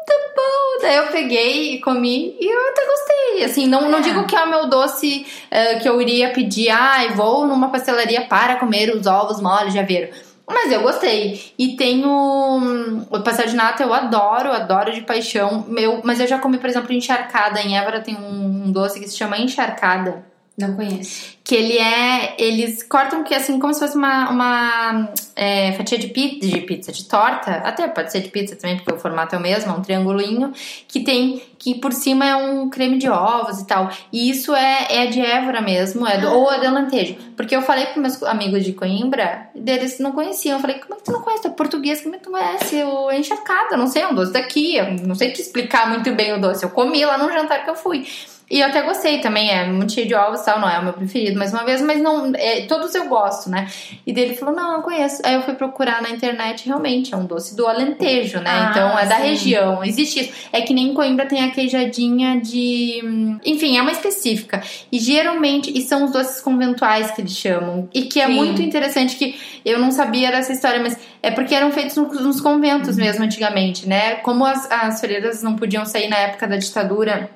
[0.07, 0.83] tá bom.
[0.83, 3.45] Daí eu peguei e comi e eu até gostei.
[3.45, 4.03] Assim, não, não É.
[4.03, 8.23] digo que é o meu doce eh, que eu iria pedir, ai, vou numa pastelaria
[8.27, 10.09] para comer os ovos moles de aveiro.
[10.49, 11.53] Mas eu gostei.
[11.59, 15.65] E tem o, o pastel de nata, eu adoro, adoro de paixão.
[15.69, 17.61] Meu, mas eu já comi, por exemplo, encharcada.
[17.61, 20.25] Em Évora tem um, um doce que se chama encharcada.
[20.57, 21.37] Não conheço.
[21.45, 22.35] Que ele é.
[22.39, 26.91] Eles cortam que assim, como se fosse uma, uma é, fatia de pizza, de pizza,
[26.91, 27.57] de torta.
[27.57, 30.53] Até pode ser de pizza também, porque o formato é o mesmo, é um triangulinho.
[30.89, 31.43] Que tem.
[31.59, 33.91] Que por cima é um creme de ovos e tal.
[34.11, 37.17] E isso é, é de Évora mesmo, é do, ou é de Alentejo.
[37.37, 40.57] Porque eu falei para meus amigos de Coimbra, eles não conheciam.
[40.57, 41.43] Eu falei, como é que tu não conhece?
[41.43, 43.77] Tu é português, como é que tu conhece o encharcada?
[43.77, 44.77] Não sei, é um doce daqui.
[44.77, 46.65] Eu não sei te explicar muito bem o doce.
[46.65, 48.07] Eu comi lá no jantar que eu fui.
[48.49, 50.85] E eu até gostei também, é muito cheio de ovos e tal, não é o
[50.85, 53.67] meu preferido, mais uma vez, mas não, é, todos eu gosto, né?
[54.07, 55.21] E dele falou, não, eu conheço.
[55.25, 58.51] Aí eu fui procurar na internet, realmente, é um doce do Alentejo, né?
[58.51, 59.23] Ah, então é da sim.
[59.23, 60.33] região, existe isso.
[60.53, 63.39] É que nem em Coimbra tem a queijadinha de...
[63.45, 64.63] Enfim, é uma específica.
[64.93, 68.35] E geralmente, e são os doces conventuais que eles chamam, e que é Sim.
[68.35, 72.41] muito interessante, que eu não sabia dessa história, mas é porque eram feitos no- nos
[72.41, 74.17] conventos mesmo antigamente, né?
[74.17, 77.29] Como as, as freiras não podiam sair na época da ditadura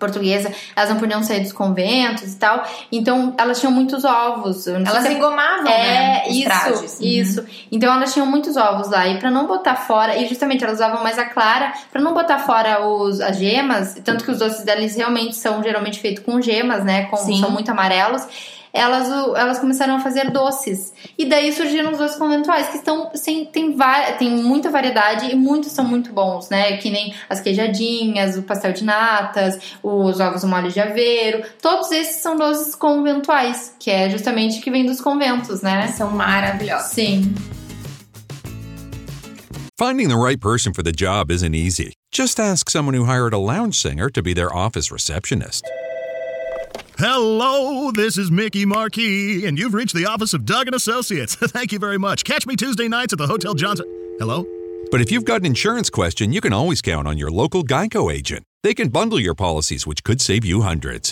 [0.00, 2.64] portuguesa, elas não podiam sair dos conventos e tal.
[2.90, 4.66] Então, elas tinham muitos ovos.
[4.66, 6.22] Elas se é- engomavam, é, né?
[6.26, 6.92] Os isso, trajes.
[6.98, 7.06] Uhum.
[7.06, 7.46] isso.
[7.70, 9.06] Então elas tinham muitos ovos lá.
[9.06, 12.38] E pra não botar fora, e justamente elas usavam mais a clara, pra não botar
[12.38, 16.82] fora os, as gemas, tanto que os doces deles realmente são geralmente feitos com gemas,
[16.84, 17.04] né?
[17.04, 18.22] Com, são muito amarelos.
[18.72, 20.92] Elas, elas começaram a fazer doces.
[21.18, 23.76] E daí surgiram os doces conventuais, que estão sem, tem,
[24.18, 26.76] tem muita variedade e muitos são muito bons, né?
[26.76, 31.42] Que nem as queijadinhas, o pastel de natas, os ovos molho de aveiro.
[31.60, 35.88] Todos esses são doces conventuais, que é justamente que vem dos conventos, né?
[35.88, 36.92] São maravilhosos.
[36.92, 37.34] Sim.
[39.78, 41.94] Finding the right person for the job isn't easy.
[42.12, 45.64] Just ask someone who hired a lounge singer to be their office receptionist.
[47.02, 51.34] Hello, this is Mickey Marquis, and you've reached the office of Doug and Associates.
[51.40, 52.24] Thank you very much.
[52.24, 53.86] Catch me Tuesday nights at the Hotel Johnson.
[54.18, 54.44] Hello?
[54.90, 58.12] But if you've got an insurance question, you can always count on your local Geico
[58.12, 58.44] agent.
[58.62, 61.10] They can bundle your policies, which could save you hundreds.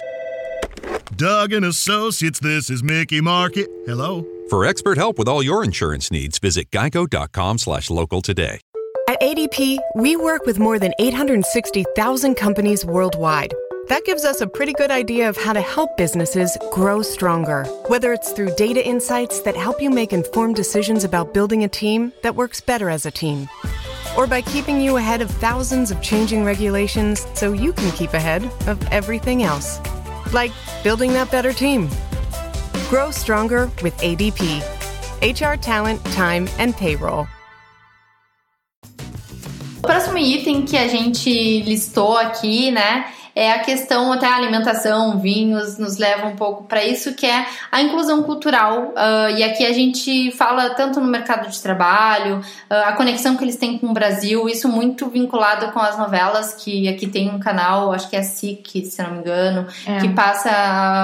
[1.17, 3.67] Doug and Associates, this is Mickey Marquis.
[3.87, 4.27] Hello?
[4.51, 8.61] For expert help with all your insurance needs, visit geico.com slash local today.
[9.09, 13.55] At ADP, we work with more than 860,000 companies worldwide.
[13.89, 17.65] That gives us a pretty good idea of how to help businesses grow stronger.
[17.87, 22.13] Whether it's through data insights that help you make informed decisions about building a team
[22.21, 23.49] that works better as a team,
[24.15, 28.45] or by keeping you ahead of thousands of changing regulations so you can keep ahead
[28.67, 29.81] of everything else.
[30.35, 30.53] Like
[30.85, 31.89] building that better team.
[32.91, 34.61] Grow stronger with ADP.
[35.23, 37.27] HR talent, time, and payroll.
[39.79, 45.19] O próximo item que a gente listou aqui, né, é a questão até a alimentação,
[45.21, 48.93] vinhos, nos leva um pouco para isso, que é a inclusão cultural.
[48.97, 53.45] Ah, e aqui a gente fala tanto no mercado de trabalho, ah, a conexão que
[53.45, 57.39] eles têm com o Brasil, isso muito vinculado com as novelas, que aqui tem um
[57.39, 59.99] canal, acho que é a SIC, se não me engano, É.
[59.99, 60.51] que passa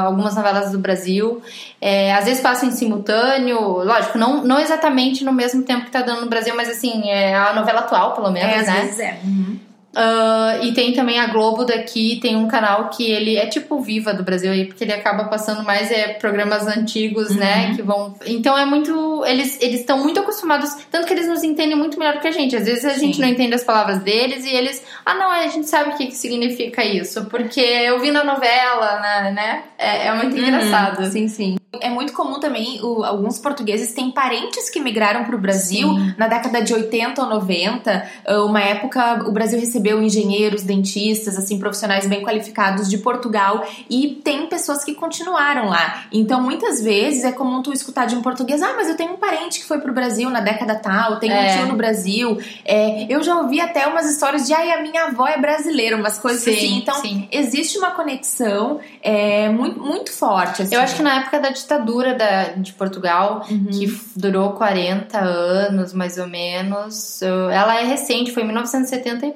[0.04, 1.40] algumas novelas do Brasil.
[1.80, 6.02] É, às vezes passa em simultâneo, lógico, não, não exatamente no mesmo tempo que tá
[6.02, 8.80] dando no Brasil, mas assim, é a novela atual, pelo menos, É, às né?
[8.80, 9.18] vezes é.
[9.22, 9.58] Uhum.
[9.94, 14.12] Ah, e tem também a Globo daqui, tem um canal que ele é tipo Viva
[14.12, 17.74] do Brasil aí, porque ele acaba passando mais é, programas antigos, né?
[17.74, 18.14] Que vão.
[18.26, 19.24] Então é muito.
[19.26, 22.56] Eles eles estão muito acostumados, tanto que eles nos entendem muito melhor que a gente.
[22.56, 23.22] Às vezes a gente Sim.
[23.22, 24.82] não entende as palavras deles e eles.
[25.04, 29.00] Ah, não, a gente sabe o que, que significa isso, porque eu vi na novela,
[29.00, 29.32] né?
[29.32, 29.62] né?
[29.78, 31.04] É, é muito engraçado.
[31.10, 31.56] Sim, sim.
[31.80, 36.14] É muito comum também, o- alguns portugueses têm parentes que migraram para o Brasil Sim.
[36.16, 38.08] na década de 80 ou 90.
[38.24, 44.20] ah, Uma época, o Brasil recebeu engenheiros, dentistas, assim, profissionais bem qualificados de Portugal e
[44.24, 46.04] tem pessoas que continuaram lá.
[46.12, 49.16] Então, muitas vezes é comum tu escutar de um português: ah, mas eu tenho um
[49.16, 51.52] parente que foi pro Brasil na década tal, tenho É.
[51.54, 52.38] um tio no Brasil.
[52.64, 56.18] É, eu já ouvi até umas histórias de, ai, a minha avó é brasileira, umas
[56.18, 56.76] coisas Sim, assim.
[56.78, 57.28] Então, sim.
[57.30, 60.62] existe uma conexão é, muito, muito forte.
[60.62, 60.74] Assim.
[60.74, 63.66] Eu acho que na época da ditadura da, de Portugal, Uhum.
[63.70, 69.32] que durou 40 anos, mais ou menos, ela é recente, foi em 1970 e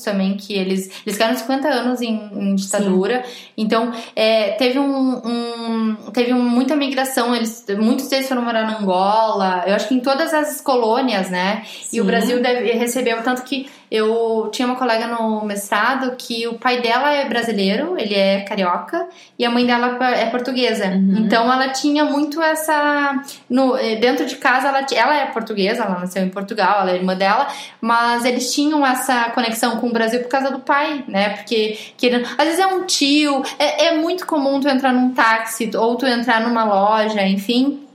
[0.00, 3.24] também, que eles, eles ficaram 50 anos em, em ditadura.
[3.56, 9.64] Então, é, teve um, um- teve muita migração, eles, muitos deles foram morar na Angola,
[9.66, 11.62] eu acho que em todas as colônias, né?
[11.92, 12.06] E o Sim.
[12.06, 17.12] Brasil deve, recebeu, tanto que eu tinha uma colega no mestrado que o pai dela
[17.12, 19.06] é brasileiro, ele é carioca,
[19.38, 20.86] e a mãe dela é portuguesa.
[20.86, 21.16] Uhum.
[21.18, 23.22] Então ela tinha muito essa.
[23.50, 26.94] No, eh, dentro de casa, ela, ela é portuguesa, ela nasceu em Portugal, ela é
[26.94, 27.46] irmã dela,
[27.82, 31.36] mas eles tinham essa conexão com o Brasil por causa do pai, né?
[31.36, 35.70] Porque querendo, às vezes é um tio, é, é muito comum tu entrar num táxi
[35.76, 37.91] ou tu entrar numa loja, enfim.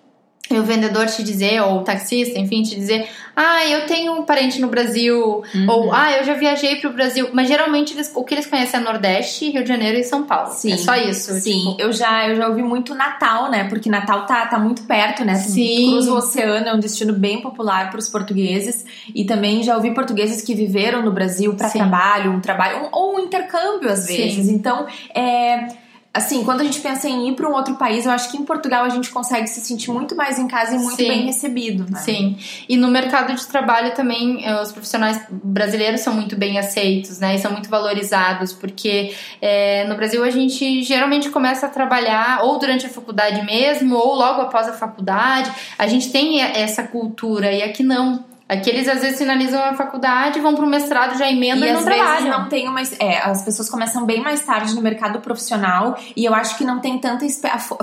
[0.49, 4.23] E o vendedor te dizer, ou o taxista, enfim, te dizer, ah, eu tenho um
[4.23, 5.65] parente no Brasil, Uhum.
[5.69, 7.29] ou ah, eu já viajei pro Brasil.
[7.33, 10.51] Mas geralmente eles- o que eles conhecem é Nordeste, Rio de Janeiro e São Paulo.
[10.51, 10.71] Sim.
[10.73, 11.33] É só isso.
[11.39, 13.65] Sim, tipo, eu já eu já ouvi muito Natal, né?
[13.65, 15.33] Porque Natal tá, tá muito perto, né?
[15.33, 15.91] Tu Sim.
[15.91, 18.85] Cruza o oceano, é um destino bem popular para os portugueses.
[19.13, 21.79] E também já ouvi portugueses que viveram no Brasil para Sim.
[21.79, 24.15] trabalho, um trabalho, um- ou um intercâmbio às Sim.
[24.17, 24.47] vezes.
[24.49, 25.67] Então, é.
[26.17, 28.43] Assim, quando a gente pensa em ir para um outro país, eu acho que em
[28.43, 31.07] Portugal a gente consegue se sentir muito mais em casa e muito Sim.
[31.07, 31.85] bem recebido.
[31.87, 31.99] Né?
[31.99, 32.37] Sim.
[32.67, 37.35] E no mercado de trabalho também, eh, os profissionais brasileiros são muito bem aceitos, né?
[37.35, 42.57] E são muito valorizados, porque eh, no Brasil a gente geralmente começa a trabalhar ou
[42.57, 45.51] durante a faculdade mesmo, ou logo após a faculdade.
[45.77, 48.25] A gente tem essa cultura, e aqui não.
[48.47, 51.73] Aqui eles às vezes finalizam a faculdade, vão para o mestrado, já emendam E e,
[51.73, 52.39] não às vezes trabalham.
[52.39, 52.81] não tem uma.
[52.99, 56.79] É, as pessoas começam bem mais tarde no mercado profissional e eu acho que não
[56.79, 57.25] tem tanta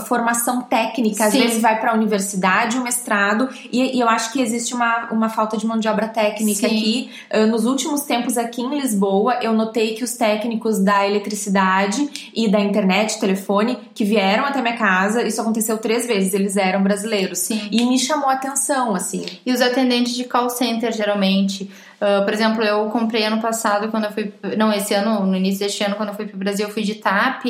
[0.06, 1.26] formação técnica.
[1.26, 1.42] Às Sim.
[1.42, 5.28] vezes vai para a universidade, o mestrado, e, e eu acho que existe uma, uma
[5.28, 6.78] falta de mão de obra técnica Sim.
[6.78, 7.10] aqui.
[7.30, 12.48] Ah, nos últimos tempos aqui em Lisboa, eu notei que os técnicos da eletricidade e
[12.48, 17.40] da internet, telefone, que vieram até minha casa, isso aconteceu três vezes, eles eram brasileiros.
[17.40, 17.68] Sim.
[17.70, 19.26] E me chamou a atenção, assim.
[19.44, 21.70] E os atendentes de call center, geralmente.
[22.00, 24.32] Ah, por exemplo, eu comprei ano passado, quando eu fui.
[24.58, 26.96] Não, esse ano, no início deste ano, quando eu fui pro Brasil, eu fui de
[26.96, 27.46] TAP.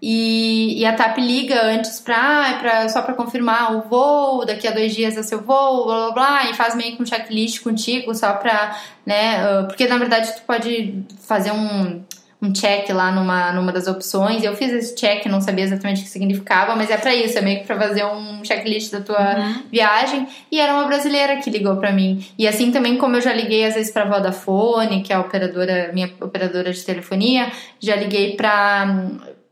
[0.00, 4.68] E, e a TAP liga antes pra, ah, pra, só pra confirmar o voo, daqui
[4.68, 7.62] a dois dias é seu voo, blá blá blá, e faz meio que um checklist
[7.64, 12.04] contigo, só pra, né, ah, porque na verdade tu pode fazer um,
[12.40, 16.04] um check lá numa, numa das opções, eu fiz esse check, não sabia exatamente o
[16.04, 19.60] que significava, mas é pra isso, é meio que pra fazer um checklist da tua
[19.70, 23.32] viagem, e era uma brasileira que ligou pra mim, e assim também como eu já
[23.32, 28.36] liguei às vezes pra Vodafone, que é a operadora, minha operadora de telefonia, já liguei
[28.36, 28.86] pra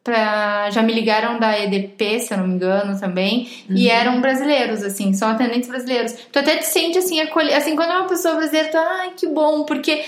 [0.04, 4.84] pra, já me ligaram da EDP, se eu não me engano, também, e eram brasileiros,
[4.84, 6.14] assim, são atendentes brasileiros.
[6.30, 9.26] Tu até te sente, assim, acolher, assim, quando é uma pessoa brasileira, tu, ai, que
[9.26, 10.04] bom, porque...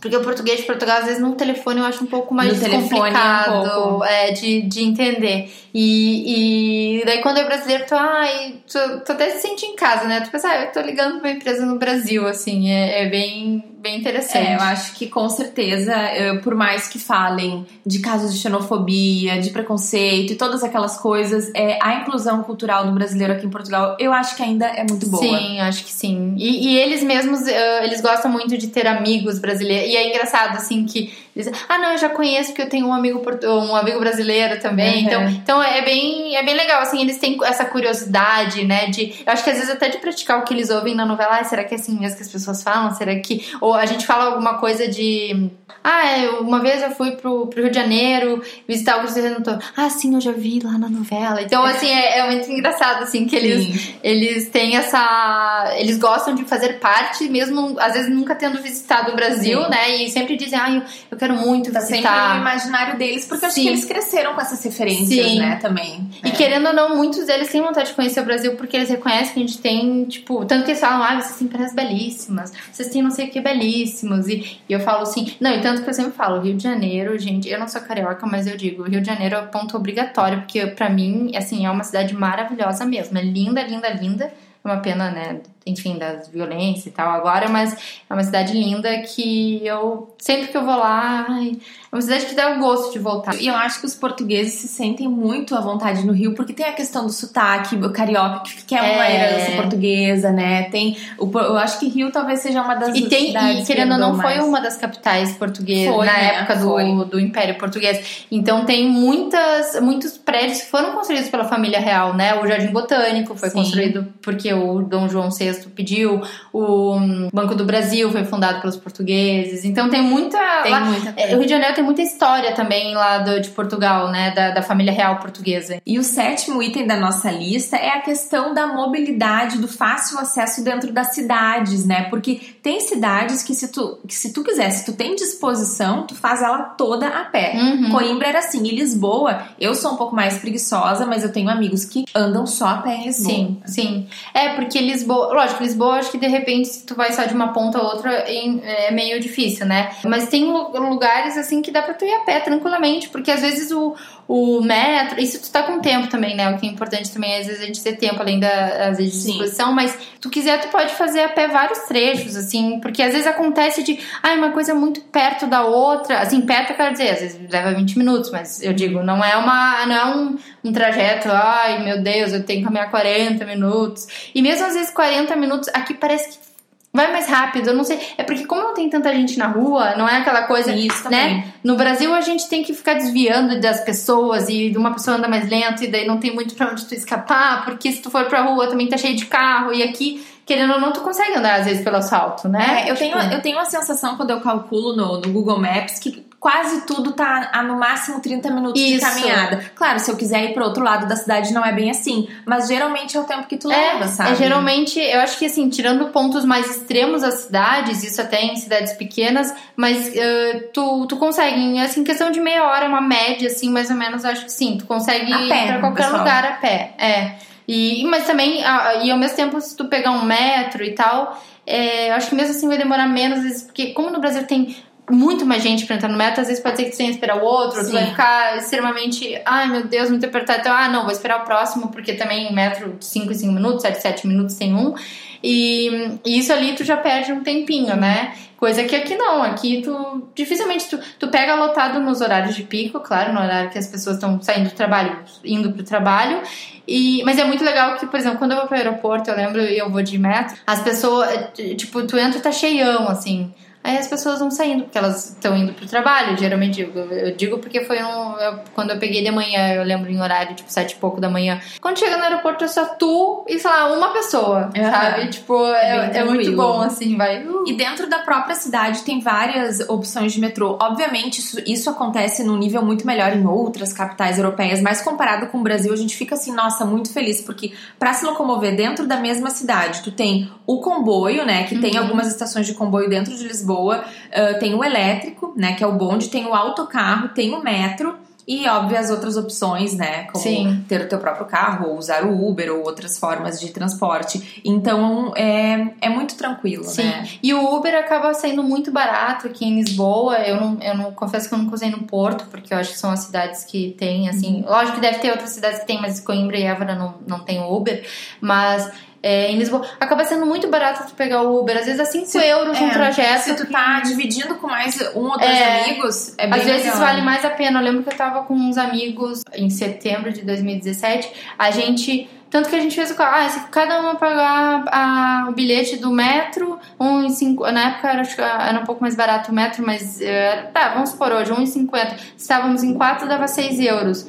[0.00, 2.68] Porque o português de Portugal, às vezes, no telefone eu acho um pouco mais é
[2.68, 4.04] um complicado pouco.
[4.04, 5.50] é, de, de entender.
[5.78, 10.06] E, e daí, quando é brasileiro, tu, ai, tu, tu até se sente em casa,
[10.06, 10.20] né?
[10.20, 13.62] Tu pensa, ah, eu tô ligando pra uma empresa no Brasil, assim, é, é bem,
[13.78, 14.46] bem interessante.
[14.46, 19.38] É, eu acho que com certeza, eh, por mais que falem de casos de xenofobia,
[19.38, 23.96] de preconceito e todas aquelas coisas, é, a inclusão cultural do brasileiro aqui em Portugal,
[24.00, 25.22] eu acho que ainda é muito boa.
[25.22, 26.34] Sim, acho que sim.
[26.38, 29.85] E, e eles mesmos, eh, eles gostam muito de ter amigos brasileiros.
[29.86, 32.92] E é engraçado, assim, que eles, ah, não, eu já conheço porque eu tenho um
[32.94, 35.02] amigo, um amigo brasileiro também.
[35.02, 35.06] Uhum.
[35.06, 39.32] Então, então é bem, é bem legal, assim, eles têm essa curiosidade, né, de, eu
[39.32, 41.62] acho que às vezes até de praticar o que eles ouvem na novela, ah, será
[41.62, 42.92] que é assim mesmo que as pessoas falam?
[42.94, 45.50] Será que, ou a gente fala alguma coisa de,
[45.84, 49.58] ah, eu- uma vez eu fui pro, pro Rio de Janeiro visitar o Cristo Redentor.
[49.76, 51.42] Ah, sim, eu já vi lá na novela.
[51.42, 53.94] Então, assim, é, é muito engraçado, assim, que eles, Sim.
[54.02, 55.74] eles têm essa.
[55.76, 59.70] Eles gostam de fazer parte, mesmo às vezes nunca tendo visitado o Brasil, Sim.
[59.70, 59.96] né?
[59.96, 62.34] E sempre dizem, ah, eu, eu quero muito Tá sempre visitar.
[62.34, 63.62] no imaginário deles, porque eu acho Sim.
[63.62, 65.38] que eles cresceram com essas referências, Sim.
[65.38, 66.08] né, também.
[66.24, 69.34] E querendo ou não, muitos deles têm vontade de conhecer o Brasil porque eles reconhecem
[69.34, 72.88] que a gente tem, tipo, tanto que eles falam, ah, vocês têm praias belíssimas, vocês
[72.88, 74.28] têm não sei o que belíssimos.
[74.28, 77.18] E, e eu falo assim, não, e tanto que eu sempre falo, Rio de Janeiro,
[77.18, 80.66] gente, eu não sou carioca, mas eu digo, Rio de Janeiro é ponto obrigatório, porque
[80.66, 83.16] pra mim, assim, é uma cidade maravilhosa mesmo.
[83.18, 84.32] É linda, linda, linda.
[84.64, 85.40] É uma pena, né?
[85.66, 90.56] Enfim, das violências e tal agora, mas é uma cidade linda que eu, sempre que
[90.56, 91.58] eu vou lá, ai,
[91.96, 93.34] uma cidade que dá o gosto de voltar.
[93.40, 96.66] E eu acho que os portugueses se sentem muito à vontade no Rio, porque tem
[96.66, 99.14] a questão do sotaque, o carioca, que é uma É.
[99.14, 100.64] herança portuguesa, né?
[100.70, 100.96] Tem.
[101.18, 103.98] O, eu acho que Rio talvez seja uma das E, tem, cidades e querendo ou
[103.98, 104.46] não, herdou foi mais.
[104.48, 106.34] uma das capitais portuguesas Foi, na né?
[106.36, 106.84] época Foi.
[106.84, 108.26] do, do Império Português.
[108.30, 112.34] Então tem muitas, muitos prédios que foram construídos pela família real, né?
[112.40, 113.56] O Jardim Botânico foi Sim.
[113.58, 116.20] construído porque o Dom João VI pediu,
[116.52, 119.64] o hum, Banco do Brasil foi fundado pelos portugueses.
[119.64, 120.38] Então tem muita.
[120.62, 121.34] Tem lá- muita é, coisa.
[121.34, 124.30] o Rio de Janeiro tem muita história também lá do- de Portugal, né?
[124.32, 125.80] Da, da família real portuguesa.
[125.86, 130.62] E o sétimo item da nossa lista é a questão da mobilidade, do fácil acesso
[130.62, 132.02] dentro das cidades, né?
[132.10, 136.14] Porque tem cidades que se tu, que se tu quiser, se tu tem disposição, tu
[136.14, 137.52] faz ela toda a pé.
[137.56, 137.90] Uhum.
[137.90, 141.84] Coimbra era assim, e Lisboa, eu sou um pouco mais preguiçosa, mas eu tenho amigos
[141.84, 143.34] que andam só a pé em Lisboa.
[143.34, 144.08] Sim, sim.
[144.34, 145.32] É, porque Lisboa.
[145.32, 148.10] lógico, Lisboa, acho que de repente, se tu vai só de uma ponta a outra,
[148.12, 149.90] é meio difícil, né?
[150.04, 153.70] Mas tem lugares assim que dá pra tu ir a pé tranquilamente, porque às vezes
[153.70, 153.94] o,
[154.26, 156.50] o metro, isso tu tá com tempo também, né?
[156.50, 158.98] O que é importante também é às vezes a gente ter tempo além da às
[158.98, 163.12] vezes, disposição, mas tu quiser, tu pode fazer a pé vários trechos, assim, porque às
[163.12, 167.10] vezes acontece de, ai, ah, uma coisa muito perto da outra, assim, perto quer dizer,
[167.10, 170.72] às vezes leva 20 minutos, mas eu digo, não é uma, não é um, um
[170.72, 174.06] trajeto, ai meu Deus, eu tenho que caminhar 40 minutos.
[174.34, 176.55] E mesmo às vezes 40 minutos, aqui parece que
[176.96, 178.00] vai mais rápido, eu não sei.
[178.18, 181.52] É porque como não tem tanta gente na rua, não é aquela coisa, Isso né?
[181.62, 185.48] No Brasil a gente tem que ficar desviando das pessoas e uma pessoa anda mais
[185.48, 188.42] lento e daí não tem muito para onde tu escapar, porque se tu for pra
[188.42, 191.66] rua também tá cheio de carro e aqui querendo ou não, tu consegue andar às
[191.66, 192.84] vezes pelo asfalto, né?
[192.84, 192.98] É, eu, tipo...
[192.98, 197.12] tenho, eu tenho a sensação quando eu calculo no, no Google Maps que quase tudo
[197.12, 198.94] tá a no máximo 30 minutos Isso.
[198.94, 199.70] de caminhada.
[199.74, 202.68] Claro, se eu quiser ir pro outro lado da cidade não é bem assim, mas
[202.68, 204.32] geralmente é o tempo que tu é, leva, sabe?
[204.32, 208.56] É, geralmente, eu acho que assim, tirando pontos mais extremos das cidades, isso até em
[208.56, 213.70] cidades pequenas, mas uh, tu, tu consegue, assim, questão de meia hora, uma média, assim,
[213.70, 216.18] mais ou menos, acho que sim, tu consegue a ir pé, pra qualquer pessoal.
[216.20, 216.94] lugar a pé.
[216.98, 217.32] É.
[217.68, 218.62] E, mas também,
[219.02, 222.36] e ao mesmo tempo, se tu pegar um metro e tal, é, eu acho que
[222.36, 224.76] mesmo assim vai demorar menos, vezes, porque como no Brasil tem
[225.10, 227.16] muito mais gente pra entrar no metro, às vezes pode ser que você tenha que
[227.16, 227.86] esperar o outro, Sim.
[227.86, 231.44] tu vai ficar extremamente, ai meu Deus, muito apertado, então, ah, não, vou esperar o
[231.44, 234.94] próximo, porque também metro 5 e 5 minutos, 7 7 minutos tem um.
[235.42, 238.34] E, e, isso ali tu já perde um tempinho, né?
[238.56, 242.98] Coisa que aqui não, aqui tu dificilmente tu, tu pega lotado nos horários de pico,
[243.00, 246.40] claro, no horário que as pessoas estão saindo do trabalho, indo pro trabalho.
[246.88, 249.60] E, mas é muito legal que, por exemplo, quando eu vou pro aeroporto, eu lembro,
[249.60, 251.28] eu vou de metro, as pessoas,
[251.76, 253.52] tipo, tu entra e tá cheião, assim.
[253.86, 256.80] Aí as pessoas vão saindo, porque elas estão indo pro trabalho, geralmente.
[256.80, 258.36] Eu, eu digo porque foi um.
[258.36, 261.30] Eu, quando eu peguei de manhã, eu lembro em horário, tipo, sete e pouco da
[261.30, 261.60] manhã.
[261.80, 264.90] Quando chega no aeroporto é só tu e, sei lá, uma pessoa, uhum.
[264.90, 265.28] sabe?
[265.28, 267.46] Tipo, é, é, é muito bom, assim, vai.
[267.46, 267.62] Uh.
[267.68, 270.76] E dentro da própria cidade tem várias opções de metrô.
[270.82, 275.58] Obviamente, isso, isso acontece num nível muito melhor em outras capitais europeias, mas comparado com
[275.58, 279.18] o Brasil, a gente fica assim, nossa, muito feliz, porque para se locomover dentro da
[279.18, 281.62] mesma cidade, tu tem o comboio, né?
[281.68, 281.80] Que uhum.
[281.80, 285.84] tem algumas estações de comboio dentro de Lisboa Lisboa, uh, tem o elétrico, né, que
[285.84, 288.16] é o bonde, tem o autocarro, tem o metro
[288.48, 290.22] e, óbvio, as outras opções, né?
[290.30, 290.84] Como Sim.
[290.88, 294.62] ter o teu próprio carro, ou usar o Uber ou outras formas de transporte.
[294.64, 297.02] Então, é, é muito tranquilo, Sim.
[297.02, 297.28] né?
[297.42, 300.36] E o Uber acaba saindo muito barato aqui em Lisboa.
[300.36, 302.98] Eu não, eu não confesso que eu nunca usei no Porto, porque eu acho que
[302.98, 304.62] são as cidades que tem, assim.
[304.62, 304.70] Uhum.
[304.70, 307.60] Lógico que deve ter outras cidades que tem, mas Coimbra e Évora não, não tem
[307.60, 308.06] Uber.
[308.40, 308.88] Mas
[309.22, 309.86] é, em Lisboa.
[309.98, 311.76] Acaba sendo muito barato tu pegar o Uber.
[311.76, 313.44] Às vezes é 5 se, euros é, um trajeto.
[313.44, 316.98] Se tu tá dividindo com mais um ou dois é, amigos, é bem Às vezes
[316.98, 317.80] vale mais a pena.
[317.80, 321.30] Eu lembro que eu tava com uns amigos em setembro de 2017.
[321.58, 322.30] A gente.
[322.48, 326.12] Tanto que a gente fez o ah, se cada uma pagar a, o bilhete do
[326.12, 328.22] metro, um em cinco, na época era,
[328.68, 331.66] era um pouco mais barato o metro, mas era, tá, vamos supor hoje, um em
[331.66, 332.16] 50.
[332.38, 334.28] Estávamos em quatro, dava 6 euros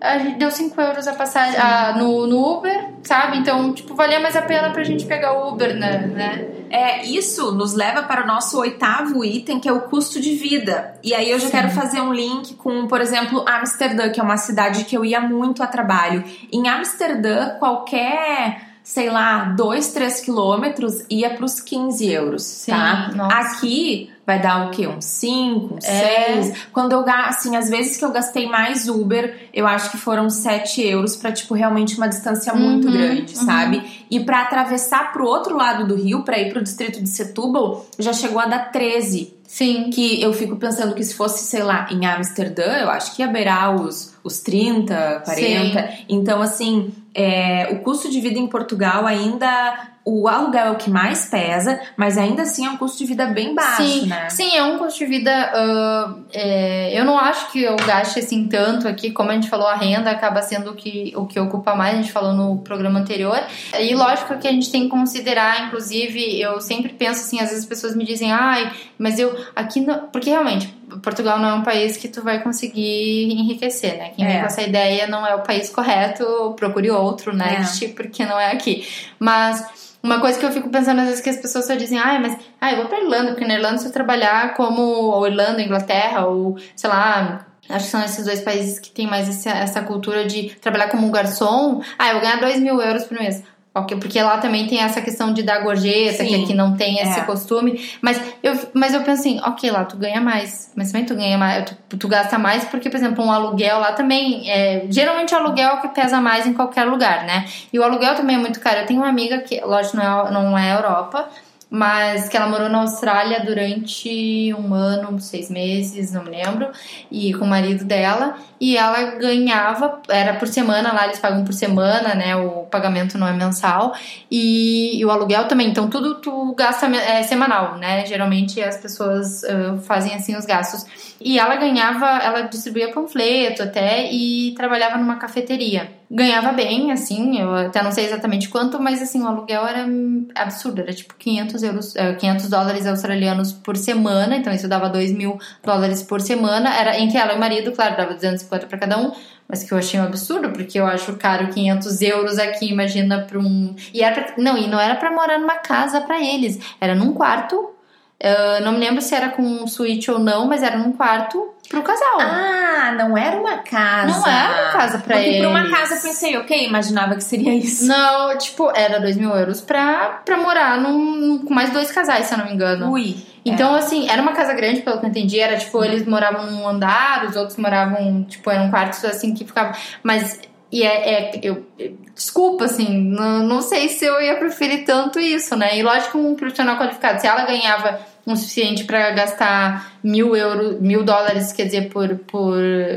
[0.00, 3.38] a gente deu 5 euros a passagem a, no, no Uber, sabe?
[3.38, 6.06] Então, tipo, valia mais a pena pra gente pegar o Uber, né?
[6.06, 6.48] né?
[6.70, 10.94] É, isso nos leva para o nosso oitavo item, que é o custo de vida.
[11.02, 11.52] E aí eu já Sim.
[11.52, 15.20] quero fazer um link com, por exemplo, Amsterdã, que é uma cidade que eu ia
[15.20, 16.22] muito a trabalho.
[16.52, 23.10] Em Amsterdã, qualquer sei lá, 2, 3 quilômetros ia para os 15 euros, Sim, tá?
[23.14, 23.36] Nossa.
[23.36, 24.86] Aqui vai dar o quê?
[24.88, 26.48] Uns 5, uns 6.
[26.48, 26.52] É.
[26.72, 30.80] Quando eu assim, às vezes que eu gastei mais Uber, eu acho que foram 7
[30.80, 33.44] euros pra, tipo, realmente uma distância muito uhum, grande, uhum.
[33.44, 34.06] sabe?
[34.10, 38.14] E para atravessar pro outro lado do rio, para ir pro distrito de Setúbal, já
[38.14, 39.34] chegou a dar 13.
[39.46, 39.88] Sim.
[39.90, 43.28] Que eu fico pensando que se fosse, sei lá, em Amsterdã, eu acho que ia
[43.28, 45.34] beirar os, os 30, 40.
[45.34, 46.04] Sim.
[46.08, 50.88] Então, assim, é, o custo de vida em Portugal ainda o aluguel é o que
[50.88, 54.30] mais pesa, mas ainda assim é um custo de vida bem baixo, sim, né?
[54.30, 55.52] Sim, é um custo de vida.
[55.52, 59.66] Uh, é, eu não acho que eu gaste assim tanto aqui, como a gente falou,
[59.66, 63.00] a renda acaba sendo o que, o que ocupa mais, a gente falou no programa
[63.00, 63.38] anterior.
[63.78, 67.64] E lógico que a gente tem que considerar, inclusive, eu sempre penso assim, às vezes
[67.64, 70.06] as pessoas me dizem, ai, mas eu aqui não.
[70.06, 74.10] Porque realmente, Portugal não é um país que tu vai conseguir enriquecer, né?
[74.10, 74.28] Quem é.
[74.28, 77.64] vem com essa ideia não é o país correto, procure outro, né?
[77.82, 77.88] É.
[77.88, 78.86] Porque não é aqui.
[79.18, 79.64] Mas
[80.02, 82.36] uma coisa que eu fico pensando às vezes que as pessoas só dizem, ah, mas
[82.60, 86.26] ah, eu vou pra Irlanda, porque na Irlanda se eu trabalhar como ou Irlanda, Inglaterra,
[86.26, 90.54] ou sei lá, Acho que são esses dois países que tem mais essa, cultura de
[90.54, 91.82] trabalhar como garçom.
[91.98, 93.42] Ah, eu vou ganhar 2 mil euros por mês.
[93.78, 96.28] Ok, porque lá também tem essa questão de dar gorjeta, Sim.
[96.28, 97.22] que aqui não tem esse É.
[97.24, 97.80] costume.
[98.00, 100.72] Mas eu, mas eu penso assim, ok, lá tu ganha mais.
[100.76, 103.92] Mas também tu ganha mais, tu, tu gasta mais, porque, por exemplo, um aluguel lá
[103.92, 104.50] também.
[104.50, 107.44] É, geralmente o aluguel é o que pesa mais em qualquer lugar, né?
[107.72, 108.78] E o aluguel também é muito caro.
[108.80, 111.28] Eu tenho uma amiga que, lógico, não é, não é Europa,
[111.70, 116.68] mas que ela morou na Austrália durante um ano, seis meses, não me lembro,
[117.10, 121.52] e com o marido dela, e ela ganhava, era por semana lá, eles pagam por
[121.52, 122.34] semana, né?
[122.36, 123.94] O pagamento não é mensal,
[124.30, 128.06] e, e o aluguel também, então tudo tu gasta é, semanal, né?
[128.06, 130.86] Geralmente as pessoas ah, fazem assim os gastos.
[131.20, 135.97] E ela ganhava, ela distribuía panfleto até e trabalhava numa cafeteria.
[136.10, 139.86] Ganhava bem, assim, eu até não sei exatamente quanto, mas assim, o aluguel era
[140.34, 145.12] absurdo, era tipo 500 euros, eh, 500 dólares australianos por semana, então isso dava 2
[145.12, 148.98] mil dólares por semana, era entre ela e o marido, claro, dava 250 para cada
[148.98, 149.12] um,
[149.46, 153.38] mas que eu achei um absurdo, porque eu acho caro 500 euros aqui, imagina para
[153.38, 153.76] um...
[153.92, 154.34] E era pra...
[154.38, 157.74] Não, e não era para morar numa casa para eles, era num quarto,
[158.20, 161.54] eh, não me lembro se era com um suíte ou não, mas era num quarto
[161.68, 162.18] pro casal.
[162.20, 164.06] Ah, não era uma casa.
[164.06, 165.70] Não era uma casa pra Porque pra uma eles.
[165.70, 167.86] casa eu pensei, ok, imaginava que seria isso.
[167.86, 172.34] Não, tipo, era 2 mil euros pra, pra morar num, com mais dois casais, se
[172.34, 172.90] eu não me engano.
[172.90, 173.16] Ui.
[173.44, 175.38] Então, assim, era uma casa grande, pelo que eu entendi.
[175.40, 179.72] Era, tipo, eles moravam num andar, os outros moravam, tipo, eram quartos, assim, que ficavam...
[180.02, 180.40] Mas,
[180.70, 181.36] e é...
[181.36, 181.66] é- eu,
[182.14, 185.78] desculpa, assim, não, não sei se eu ia preferir tanto isso, né?
[185.78, 188.00] E lógico, um profissional qualificado, se ela ganhava
[188.32, 192.54] o suficiente pra gastar mil euros, mil dólares, quer dizer, por, por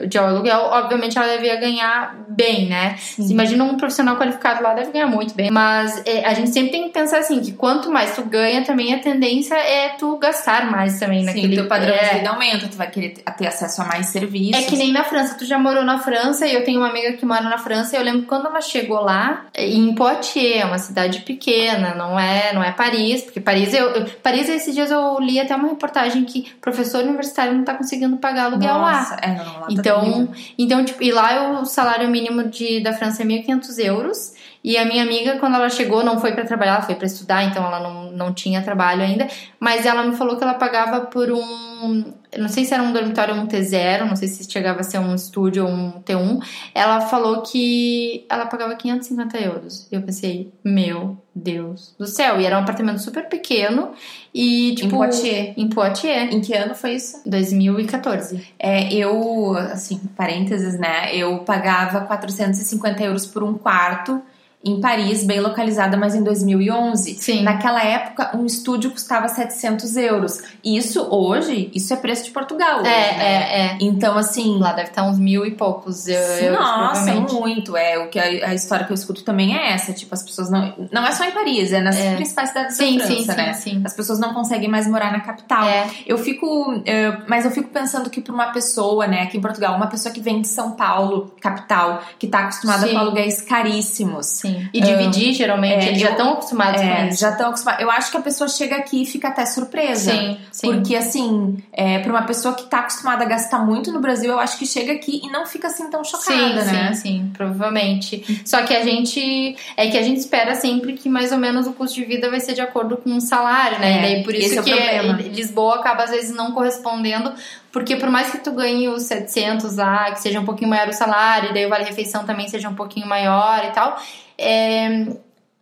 [0.08, 2.96] de aluguel, obviamente ela devia ganhar bem, né?
[3.18, 5.50] Imagina um profissional qualificado lá deve ganhar muito bem.
[5.52, 8.94] Mas é, a gente sempre tem que pensar assim, que quanto mais tu ganha, também
[8.94, 11.56] a tendência é tu gastar mais também Sim, naquele...
[11.56, 14.62] teu padrão é, de vida aumenta, tu vai querer ter- acesso a mais serviços.
[14.62, 17.14] é que nem na França, tu já morou na França e eu tenho uma amiga
[17.14, 20.78] que mora na França e eu lembro quando ela chegou lá, em Poitiers, é uma
[20.78, 25.40] cidade pequena, não é, não é Paris, porque Paris eu- Paris esses dias eu li
[25.40, 29.20] até uma reportagem que professor universitário não tá conseguindo pagar aluguel Nossa, lá.
[29.22, 30.30] é, não, lá tá Então, terrível.
[30.58, 34.34] então tipo, e lá o salário mínimo de, da França é 1.500 euros.
[34.64, 37.44] E a minha amiga, quando ela chegou, não foi pra trabalhar, ela foi pra estudar,
[37.44, 39.28] então ela não, não tinha trabalho ainda.
[39.60, 42.14] Mas ela me falou que ela pagava por um.
[42.38, 45.00] Não sei se era um dormitório ou um T0, não sei se chegava a ser
[45.00, 46.40] um estúdio ou um T1.
[46.76, 49.88] Ela falou que ela pagava 550 euros.
[49.92, 52.40] E eu pensei, meu Deus do céu.
[52.40, 53.92] E era um apartamento super pequeno.
[54.32, 54.94] E, tipo.
[54.94, 55.54] Em Poitiers.
[55.58, 56.34] Em Poitiers.
[56.36, 57.20] Em que ano foi isso?
[57.26, 58.48] 2014.
[58.60, 61.16] É, eu, assim, parênteses, né?
[61.16, 64.22] Eu pagava 450 euros por um quarto
[64.64, 67.16] em Paris, bem localizada, mas em 2011.
[67.16, 67.42] Sim.
[67.42, 70.40] Naquela época, um estúdio custava 700 euros.
[70.64, 72.82] E isso hoje, isso é preço de Portugal.
[72.82, 73.18] É, né?
[73.20, 73.78] é, é.
[73.82, 74.60] Então, assim.
[74.60, 77.76] Lá deve estar uns mil e poucos euros, Nossa, muito.
[77.76, 79.94] É, o que a, a história que eu escuto também é essa.
[79.94, 80.74] Tipo, as pessoas não.
[80.92, 82.16] Não é só em Paris, é nas É.
[82.16, 83.54] principais cidades Sim, da sim, França, sim, né?
[83.54, 83.82] sim.
[83.84, 85.64] As pessoas não conseguem mais morar na capital.
[85.68, 85.90] É.
[86.06, 86.82] Eu fico.
[86.86, 90.14] eh, mas eu fico pensando que para uma pessoa, né, aqui em Portugal, uma pessoa
[90.14, 92.94] que vem de São Paulo, capital, que tá acostumada Sim.
[92.94, 94.28] com aluguéis caríssimos.
[94.28, 94.51] Sim.
[94.74, 97.20] E dividir, geralmente, é, eles já eu- estão acostumados com É, isso.
[97.22, 97.82] já estão acostumados.
[97.82, 100.12] Eu acho que a pessoa chega aqui e fica até surpresa.
[100.12, 100.68] Sim, sim.
[100.74, 104.40] Porque, assim, é, para uma pessoa que tá acostumada a gastar muito no Brasil, eu
[104.40, 106.94] acho que chega aqui e não fica assim tão chocada, sim, né?
[106.94, 108.42] sim, sim, provavelmente.
[108.46, 109.56] Só que a gente.
[109.78, 112.40] É que a gente espera sempre que mais ou menos o custo de vida vai
[112.40, 113.92] ser de acordo com o salário, né?
[113.94, 115.30] É, e daí por isso é que.
[115.30, 117.34] Lisboa acaba às vezes não correspondendo.
[117.72, 120.94] Porque por mais que tu ganhe os 700 lá, que seja um pouquinho maior o
[120.94, 123.98] salário, e daí o vale-refeição também seja um pouquinho maior e tal,
[124.42, 125.08] é,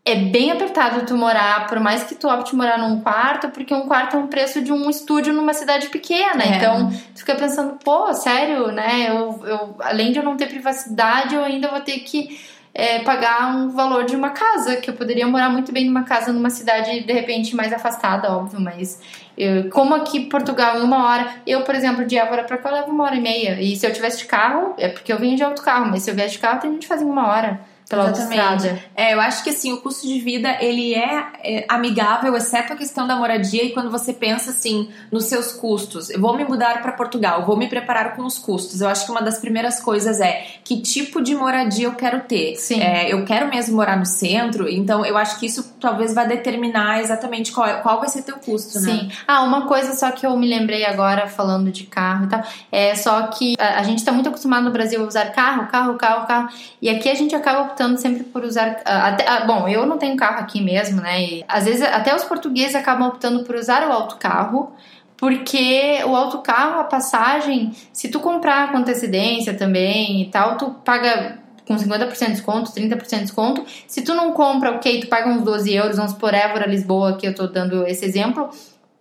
[0.06, 3.88] é bem apertado tu morar, por mais que tu opte morar num quarto, porque um
[3.88, 6.44] quarto é um preço de um estúdio numa cidade pequena.
[6.44, 6.56] É.
[6.56, 9.08] Então, tu fica pensando, pô, sério, né?
[9.10, 12.40] Eu, eu, além de eu não ter privacidade, eu ainda vou ter que
[12.74, 16.32] é, pagar um valor de uma casa, que eu poderia morar muito bem numa casa
[16.32, 19.02] numa cidade, de repente, mais afastada, óbvio, mas
[19.38, 22.70] eu- como aqui em Portugal, em uma hora, eu, por exemplo, de Évora pra cá,
[22.70, 23.60] eu levo uma hora e meia.
[23.62, 26.12] E se eu tivesse de carro, é porque eu venho de outro carro, mas se
[26.12, 27.60] eu viesse de carro, tem gente que faz em uma hora
[27.90, 28.40] pela Exatamente.
[28.40, 28.84] autostrada.
[28.96, 32.76] É, eu acho que assim, o custo de vida ele é, é, amigável, exceto a
[32.76, 36.12] questão da moradia e quando você pensa assim nos seus custos.
[36.12, 38.80] Eu vou me mudar para Portugal, vou me preparar com os custos.
[38.80, 42.56] Eu acho que uma das primeiras coisas é que tipo de moradia eu quero ter.
[42.58, 42.80] Sim.
[42.80, 47.02] É, eu quero mesmo morar no centro, então eu acho que isso talvez vá determinar
[47.02, 48.92] exatamente qual, é- qual vai ser teu custo, né?
[48.92, 49.12] Sim.
[49.28, 52.94] Ah, uma coisa só que eu me lembrei agora falando de carro e tal, é
[52.94, 56.28] só que a, a gente tá muito acostumado no Brasil a usar carro, carro, carro,
[56.28, 58.82] carro, e aqui a gente acaba optando sempre por usar.
[58.86, 61.24] ah, até- ah, bom, eu não tenho carro aqui mesmo, né?
[61.24, 64.74] E às vezes até os portugueses acabam optando por usar o autocarro.
[65.16, 71.40] Porque o autocarro, a passagem, se tu comprar com antecedência também e tal, tu paga
[71.68, 73.66] com 50% de desconto, 30% de desconto.
[73.86, 77.28] Se tu não compra, ok, tu paga uns 12 euros, vamos por Évora, Lisboa, que
[77.28, 78.50] eu tô dando esse exemplo.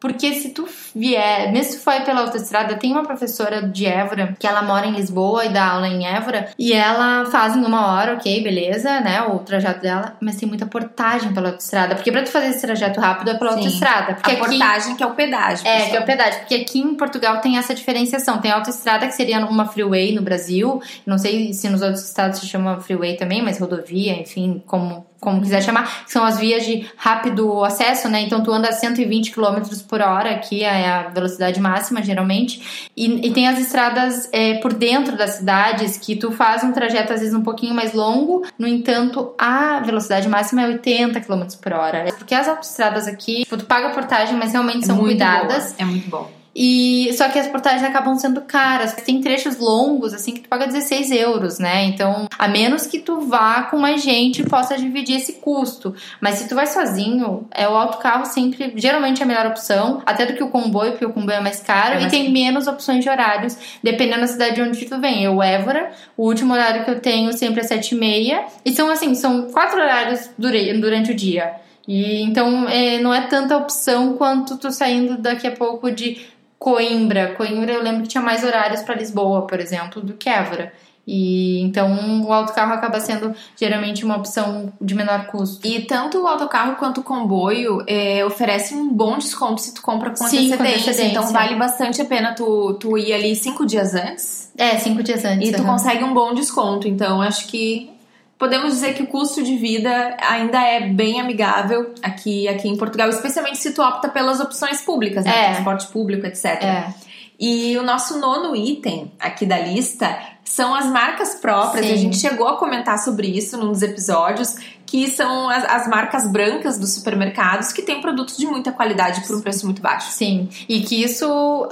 [0.00, 4.46] Porque se tu vier, mesmo se for pela autoestrada, tem uma professora de Évora que
[4.46, 8.14] ela mora em Lisboa e dá aula em Évora e ela faz em uma hora,
[8.14, 9.22] ok, beleza, né?
[9.22, 11.96] O trajeto dela, mas tem muita portagem pela autoestrada.
[11.96, 13.56] Porque pra tu fazer esse trajeto rápido é pela Sim.
[13.58, 14.14] autoestrada.
[14.14, 15.66] Porque a aqui, portagem que é o pedágio.
[15.66, 15.90] é, pessoal.
[15.90, 16.40] que é o pedágio.
[16.40, 18.38] Porque aqui em Portugal tem essa diferenciação.
[18.38, 20.80] Tem a autoestrada, que seria uma freeway no Brasil.
[21.04, 25.40] Não sei se nos outros estados se chama freeway também, mas rodovia, enfim, como, como
[25.40, 26.04] quiser chamar.
[26.04, 28.20] Que são as vias de rápido acesso, né?
[28.20, 29.56] Então tu anda a 120 km
[29.88, 32.88] por hora, aqui é a velocidade máxima, geralmente.
[32.96, 37.12] E, e tem as estradas é, por dentro das cidades, que tu faz um trajeto
[37.12, 38.44] às vezes um pouquinho mais longo.
[38.58, 42.04] No entanto, a velocidade máxima é 80 km por hora.
[42.16, 45.72] Porque as autoestradas aqui, tipo, tu paga a portagem, mas realmente É são cuidadas.
[45.72, 46.37] boa, É muito bom.
[46.60, 48.92] E só que as portagens acabam sendo caras.
[48.94, 51.84] Tem trechos longos, assim, que tu paga 16 euros, né?
[51.84, 55.94] Então, a menos que tu vá com mais gente e possa dividir esse custo.
[56.20, 60.26] Mas se tu vai sozinho, é o autocarro sempre, geralmente é a melhor opção, até
[60.26, 62.66] do que o comboio, porque o comboio é mais caro É e mais tem menos
[62.66, 65.22] opções de horários, dependendo da cidade de onde tu vem.
[65.22, 68.44] Eu, Évora, o último horário que eu tenho sempre é 7 e meia.
[68.64, 71.52] E são assim, são quatro horários durante o dia.
[71.86, 76.18] E então é, não é tanta opção quanto tu saindo daqui a pouco de
[76.58, 77.34] Coimbra.
[77.36, 80.72] Coimbra eu lembro que tinha mais horários para Lisboa, por exemplo, do que Évora.
[81.10, 85.66] E então o autocarro acaba sendo geralmente uma opção de menor custo.
[85.66, 90.10] E tanto o autocarro quanto o comboio é, oferecem um bom desconto se tu compra
[90.10, 90.66] com Sim, com antecedência.
[90.90, 91.04] antecedência.
[91.10, 95.24] Então vale bastante a pena tu, tu ir ali cinco dias antes É, cinco dias
[95.24, 95.48] antes.
[95.48, 96.86] e tu consegue um bom desconto.
[96.86, 97.90] Então acho que
[98.38, 103.08] podemos dizer que o custo de vida ainda é bem amigável aqui, aqui em Portugal,
[103.08, 105.46] especialmente se tu opta pelas opções públicas, né?
[105.46, 105.52] É.
[105.52, 106.44] Transporte público, etc.
[106.44, 106.94] É.
[107.40, 111.86] E o nosso nono item aqui da lista são as marcas próprias.
[111.86, 111.92] Sim.
[111.92, 116.26] A gente chegou a comentar sobre isso num dos episódios, que são as, as marcas
[116.26, 120.10] brancas dos supermercados que têm produtos de muita qualidade por um preço muito baixo.
[120.10, 121.68] Sim, e que isso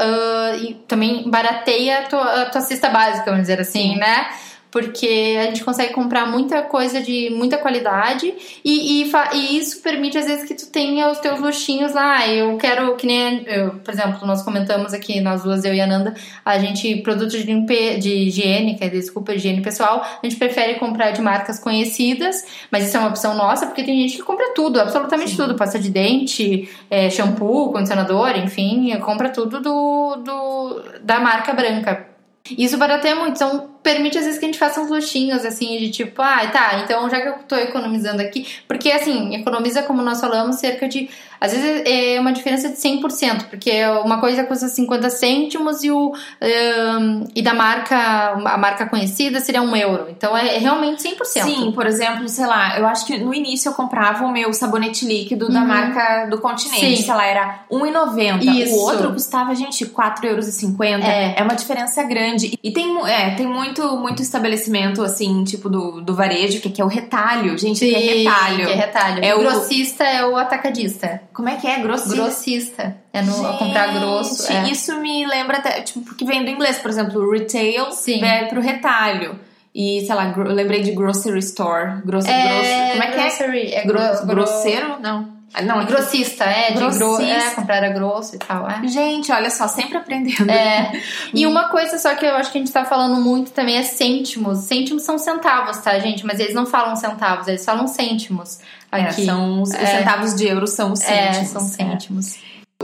[0.61, 3.97] e também barateia a tua, a tua cesta básica, vamos dizer assim, Sim.
[3.97, 4.29] né?
[4.71, 10.19] Porque a gente consegue comprar muita coisa de muita qualidade e, e, e isso permite
[10.19, 12.27] às vezes que tu tenha os teus luxinhos lá.
[12.29, 15.87] Eu quero, que nem, eu, por exemplo, nós comentamos aqui, nós duas, eu e a
[15.87, 16.15] Nanda,
[16.45, 21.13] a gente, produtos de, limpe, de higiene, é, desculpa, higiene pessoal, a gente prefere comprar
[21.13, 24.81] de marcas conhecidas, mas isso é uma opção nossa, porque tem gente que compra tudo,
[24.81, 31.53] absolutamente tudo, pasta de dente, é, shampoo, condicionador, enfim, compra tudo do, do da marca
[31.53, 32.07] branca.
[32.51, 35.91] Isso barateia muito, então permite às vezes que a gente faça uns luxinhos, assim, de
[35.93, 40.21] tipo, ah, tá, então já que eu tô economizando aqui, porque assim, economiza, como nós
[40.21, 41.09] falamos, cerca de,
[41.41, 43.71] às vezes é uma diferença de 100%, porque
[44.05, 46.13] uma coisa custa 50 cêntimos e o,
[46.43, 47.97] ahn, e da marca,
[48.45, 51.45] a marca conhecida seria um euro, então é realmente 100%.
[51.45, 55.07] Sim, por exemplo, sei lá, eu acho que no início eu comprava o meu sabonete
[55.07, 55.67] líquido da Uhum.
[55.69, 57.03] marca do continente, Sim.
[57.05, 58.43] sei lá, era R$1,90.
[58.65, 58.75] Isso.
[58.75, 61.05] O outro custava, gente, R$4,50.
[61.05, 61.35] É.
[61.39, 62.59] É uma diferença grande.
[62.63, 66.89] E tem, é, tem muito, muito estabelecimento, assim, tipo do, do varejo, que, é o
[66.89, 67.57] retalho.
[67.59, 68.67] Gente, que é retalho.
[68.67, 69.25] Que é retalho.
[69.25, 71.21] É o grossista é o atacadista.
[71.33, 71.79] Como é que é?
[71.81, 72.15] Grossista.
[72.17, 72.97] Grossista.
[73.13, 74.47] É no comprar grosso.
[74.51, 74.73] Gente, É.
[74.73, 78.21] Isso me lembra até, tipo, porque vem do inglês, por exemplo, retail Sim.
[78.21, 79.39] vai pro retalho.
[79.75, 82.01] E, sei lá, eu lembrei de grocery store.
[82.05, 83.23] Grosso, É, como é que é?
[83.23, 84.97] grocery, é gro- grosseiro?
[85.01, 85.36] Não.
[85.55, 87.25] Ah, Não, é Grossista, é, de gro Grossista.
[87.25, 88.87] é, comprar a grosso e tal, é.
[88.89, 90.51] Gente, olha só, sempre aprendendo.
[90.51, 90.93] É.
[91.33, 93.83] E uma coisa só que eu acho que a gente tá falando muito também é
[93.83, 94.59] cêntimos.
[94.59, 96.27] Cêntimos são centavos, tá, gente?
[96.27, 98.59] Mas eles não falam centavos, eles falam cêntimos
[98.93, 99.25] É, aqui.
[99.25, 99.87] são os, os É.
[99.99, 101.49] centavos de euro são os É, cêntimos.
[101.51, 102.35] são cêntimos.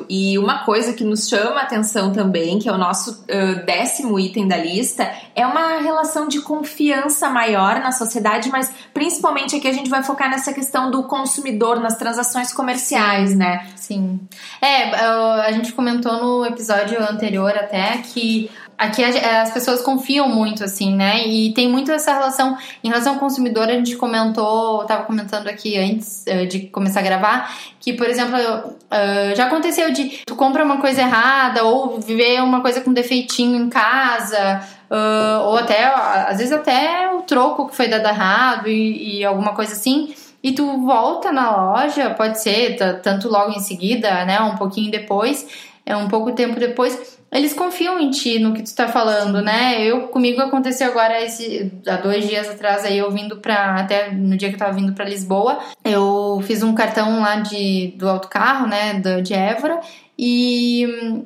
[0.08, 4.18] E uma coisa que nos chama a atenção também, que é o nosso ah, décimo
[4.18, 9.72] item da lista, é uma relação de confiança maior na sociedade, mas principalmente aqui a
[9.72, 13.66] gente vai focar nessa questão do consumidor nas transações comerciais, né?
[13.76, 14.20] Sim.
[14.60, 18.50] É, uh, a gente comentou no episódio anterior até que
[18.82, 21.26] aqui a- as pessoas confiam muito, assim, né?
[21.26, 22.56] E tem muito essa relação.
[22.82, 27.00] Em relação ao consumidor, a gente comentou, eu tava comentando aqui antes uh, de começar
[27.00, 32.00] a gravar, que, por exemplo, uh, já aconteceu de tu compra uma coisa errada ou
[32.00, 34.60] vê uma coisa com defeitinho em casa.
[34.90, 39.54] uh, ou até, às vezes até o troco que foi dado errado e, e alguma
[39.54, 44.56] coisa assim e tu volta na loja, pode ser tanto logo em seguida, né, um
[44.56, 45.46] pouquinho depois,
[45.86, 49.82] é um pouco tempo depois, eles confiam em ti no que tu tá falando, né?
[49.82, 54.36] Eu comigo aconteceu agora esse há dois dias atrás aí eu vindo para até no
[54.36, 58.66] dia que eu tava vindo para Lisboa, eu fiz um cartão lá de do autocarro,
[58.66, 59.80] né, do, de Évora
[60.18, 61.24] e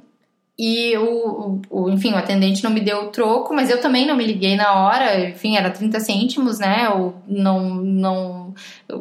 [0.59, 4.17] e o, o, enfim, o atendente não me deu o troco, mas eu também não
[4.17, 6.87] me liguei na hora, enfim, era 30 cêntimos, né?
[6.87, 8.55] Eu não, não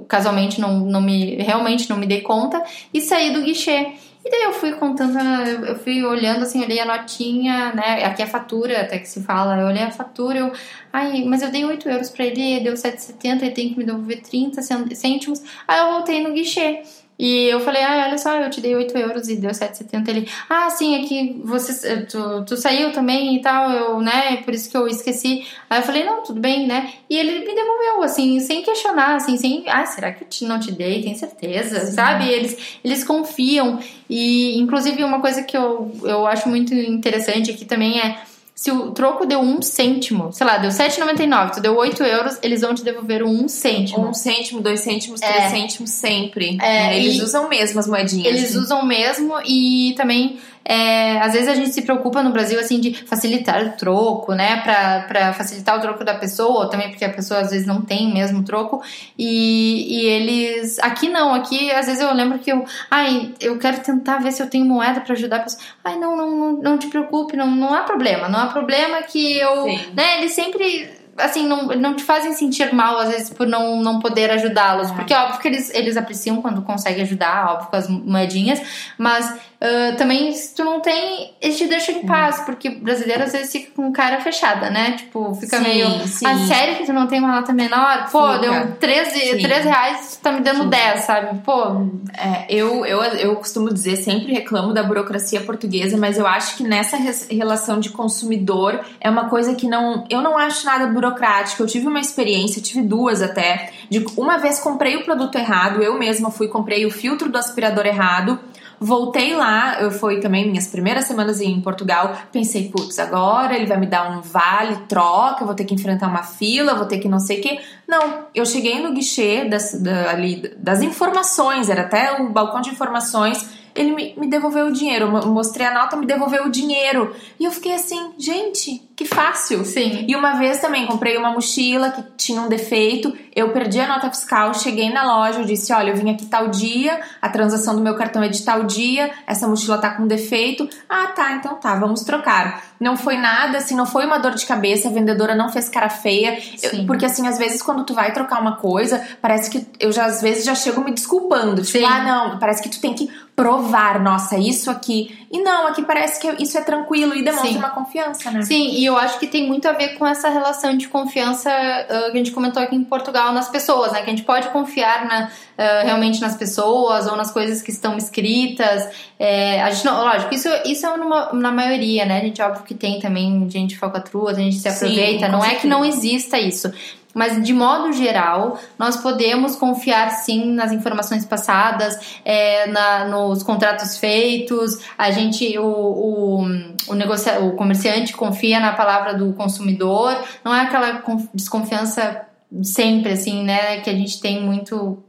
[0.07, 2.61] casualmente não, não me, realmente não me dei conta
[2.93, 3.93] e saí do guichê.
[4.25, 8.03] E daí eu fui contando, eu fui olhando assim, olhei a notinha, né?
[8.05, 9.55] Aqui é a fatura, até que se fala.
[9.61, 10.51] Eu olhei a fatura, eu.
[10.91, 14.21] Ai, mas eu dei 8 euros pra ele, deu 7,70, ele tem que me devolver
[14.23, 14.63] 30
[14.95, 15.43] cêntimos.
[15.67, 16.81] Aí eu voltei no guichê.
[17.17, 20.09] E eu falei, ah, olha só, eu te dei 8 euros e deu 7,70.
[20.09, 24.37] Ele, ah, sim, é que você, eh, tu, tu saiu também e tal, eu, né,
[24.43, 25.47] por isso que eu esqueci.
[25.69, 26.93] Aí eu falei, não, tudo bem, né?
[27.09, 30.59] E ele me devolveu, assim, sem questionar, assim, sem, ah, será que eu te, não
[30.59, 31.01] te dei?
[31.01, 31.93] Tem certeza, sim.
[31.93, 32.27] sabe?
[32.27, 33.79] Eles, eles confiam.
[34.09, 38.19] E, inclusive, uma coisa que eu, eu acho muito interessante aqui também é
[38.55, 42.61] se o troco deu um cêntimo, sei lá, deu 7,99, tu deu 8 euros, eles
[42.61, 44.07] vão te devolver um cêntimo.
[44.07, 45.49] Um cêntimo, dois cêntimos, três é.
[45.49, 46.57] cêntimos sempre.
[46.61, 48.27] É, eles usam mesmo as moedinhas.
[48.27, 48.59] Eles assim.
[48.59, 52.95] usam mesmo e também é, às vezes a gente se preocupa no Brasil assim de
[53.05, 54.61] facilitar o troco, né?
[54.61, 57.81] Pra, pra facilitar o troco da pessoa, ou também porque a pessoa às vezes não
[57.81, 58.81] tem mesmo troco.
[59.15, 60.79] E, e eles.
[60.79, 62.65] Aqui não, aqui às vezes eu lembro que eu.
[62.89, 65.61] Ai, eu quero tentar ver se eu tenho moeda para ajudar a pessoa.
[65.83, 68.27] Ai, não, não, não, não te preocupe, não, não há problema.
[68.27, 69.65] Não há problema que eu.
[69.65, 69.79] Sim.
[69.95, 73.99] Né, eles sempre assim, não, não te fazem sentir mal, às vezes, por não, não
[73.99, 74.91] poder ajudá-los.
[74.91, 78.61] Porque é óbvio que eles, eles apreciam quando conseguem ajudar, óbvio, com as moedinhas,
[78.97, 83.31] mas uh, também, se tu não tem, eles te deixam em paz, porque brasileiro às
[83.31, 84.93] vezes fica com cara fechada, né?
[84.93, 86.07] Tipo, fica sim, meio.
[86.07, 86.25] Sim.
[86.25, 88.09] Ah, sério que tu não tem uma nota menor?
[88.11, 88.39] Pô, fica.
[88.39, 90.69] deu 13, 13 reais, tu tá me dando sim.
[90.69, 91.39] 10, sabe?
[91.39, 91.87] Pô.
[92.17, 96.63] É, eu, eu, eu costumo dizer, sempre reclamo da burocracia portuguesa, mas eu acho que
[96.63, 96.97] nessa
[97.29, 100.05] relação de consumidor é uma coisa que não.
[100.09, 101.63] Eu não acho nada burocrático.
[101.63, 105.97] Eu tive uma experiência, tive duas até, de uma vez comprei o produto errado, eu
[105.97, 108.39] mesma fui comprei o filtro do aspirador errado.
[108.77, 112.13] Voltei lá, eu fui também minhas primeiras semanas em Portugal.
[112.31, 116.23] Pensei, putz, agora ele vai me dar um vale, troca, vou ter que enfrentar uma
[116.23, 117.59] fila, vou ter que não sei o quê.
[117.87, 122.69] Não, eu cheguei no guichê das, da, ali, das informações, era até o balcão de
[122.69, 125.05] informações ele me, me devolveu o dinheiro.
[125.05, 127.13] Eu mostrei a nota, me devolveu o dinheiro.
[127.39, 129.65] E eu fiquei assim, gente, que fácil.
[129.65, 130.05] Sim.
[130.07, 133.13] E uma vez também comprei uma mochila que tinha um defeito.
[133.35, 136.47] Eu perdi a nota fiscal, cheguei na loja, eu disse: Olha, eu vim aqui tal
[136.47, 140.69] dia, a transação do meu cartão é de tal dia, essa mochila tá com defeito.
[140.87, 142.74] Ah, tá, então tá, vamos trocar.
[142.79, 145.89] Não foi nada, assim, não foi uma dor de cabeça, a vendedora não fez cara
[145.89, 146.37] feia.
[146.61, 150.05] Eu, porque, assim, às vezes quando tu vai trocar uma coisa, parece que eu já
[150.05, 151.61] às vezes já chego me desculpando.
[151.61, 151.85] Tipo, Sim.
[151.85, 155.24] ah, não, parece que tu tem que provar, nossa, isso aqui.
[155.35, 157.57] E não, aqui parece que isso é tranquilo e demonstra Sim.
[157.57, 158.41] uma confiança, né?
[158.43, 162.09] Sim, e eu acho que tem muito a ver com essa relação de confiança uh,
[162.09, 164.01] que a gente comentou aqui em Portugal nas pessoas, né?
[164.01, 167.97] Que a gente pode confiar na, uh, realmente nas pessoas ou nas coisas que estão
[167.97, 168.87] escritas.
[169.19, 172.19] É, a gente não, lógico, isso, isso é numa, na maioria, né?
[172.19, 175.25] A gente óbvio que tem também gente falcatrua, a gente se aproveita.
[175.25, 176.71] Sim, não é que não exista isso
[177.15, 183.97] mas de modo geral, nós podemos confiar sim nas informações passadas, é, na, nos contratos
[183.97, 186.43] feitos, a gente, o, o,
[186.89, 191.01] o, negocia, o comerciante confia na palavra do consumidor, não é aquela
[191.33, 192.21] desconfiança
[192.61, 195.01] sempre assim, né, que a gente tem muito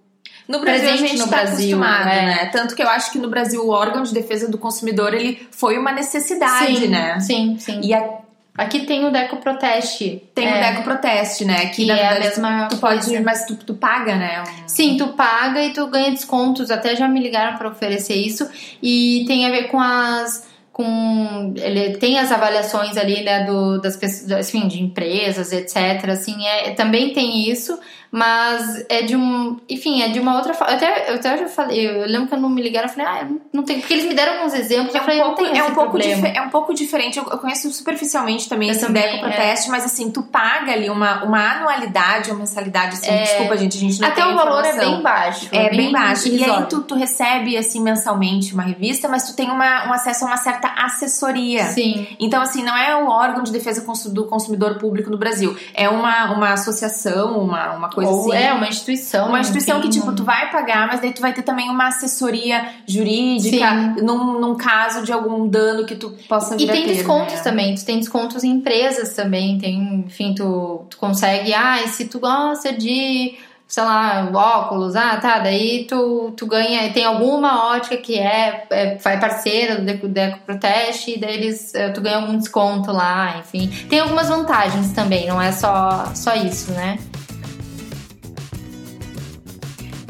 [0.48, 2.26] no Brasil a gente está acostumado, é.
[2.26, 2.46] né?
[2.52, 5.76] Tanto que eu acho que no Brasil o órgão de defesa do consumidor ele foi
[5.76, 7.18] uma necessidade, sim, né?
[7.18, 7.80] Sim, sim.
[7.82, 8.20] E a,
[8.56, 10.22] Aqui tem o Deco Proteste.
[10.34, 10.56] Tem é.
[10.56, 11.66] o Deco Proteste, né?
[11.66, 13.22] Que, que na é verdade, a mesma tu pode, coisa.
[13.22, 14.42] mas tu, tu paga, né?
[14.42, 14.68] Um...
[14.68, 16.70] Sim, tu paga e tu ganha descontos.
[16.70, 18.48] Até já me ligaram para oferecer isso.
[18.82, 23.96] E tem a ver com as com ele tem as avaliações ali né do das
[23.96, 27.80] pessoas enfim de empresas etc assim é também tem isso
[28.16, 29.58] mas é de um.
[29.68, 30.72] Enfim, é de uma outra forma.
[30.72, 33.28] Até, eu até já falei, eu lembro que eu não me ligaram, eu falei, ah,
[33.52, 33.78] não tem.
[33.78, 35.74] Porque eles me deram alguns exemplos, é eu falei, um pouco, não tem é um
[35.74, 37.18] pouco é um pouco diferente.
[37.18, 39.70] Eu, eu conheço superficialmente também eu esse também, Deco Proteste, é.
[39.70, 43.80] mas assim, tu paga ali uma, uma anualidade ou mensalidade, assim, é, desculpa, gente, a
[43.80, 45.48] gente não Até o valor é bem baixo.
[45.52, 46.28] É, bem, bem baixo.
[46.28, 50.24] E aí tu, tu recebe, assim, mensalmente uma revista, mas tu tem uma, um acesso
[50.24, 51.64] a uma certa assessoria.
[51.64, 52.06] Sim.
[52.18, 55.54] Então, assim, não é o órgão de defesa do consumidor público no Brasil.
[55.74, 58.42] É uma, uma associação, uma, uma coisa ou assim.
[58.42, 59.28] É, uma instituição instituição.
[59.28, 62.66] Uma instituição que, tipo, tu vai pagar, mas daí tu vai ter também uma assessoria
[62.86, 67.34] jurídica num, num, caso de algum dano que tu possa vir E tem ter, descontos
[67.34, 67.42] né?
[67.42, 67.74] também.
[67.74, 69.58] Tu tem descontos em empresas também.
[69.58, 71.52] Tem, enfim, tu, tu consegue.
[71.52, 73.36] Ah, e se tu gosta de
[73.68, 78.96] sei lá, óculos, ah, tá, daí tu, tu ganha, tem alguma ótica que é, é,
[79.04, 83.38] é parceira do Deco, Deco Proteste, e daí eles, eh, tu ganha algum desconto lá,
[83.40, 83.68] enfim.
[83.90, 86.96] Tem algumas vantagens também, não é só, só isso, né?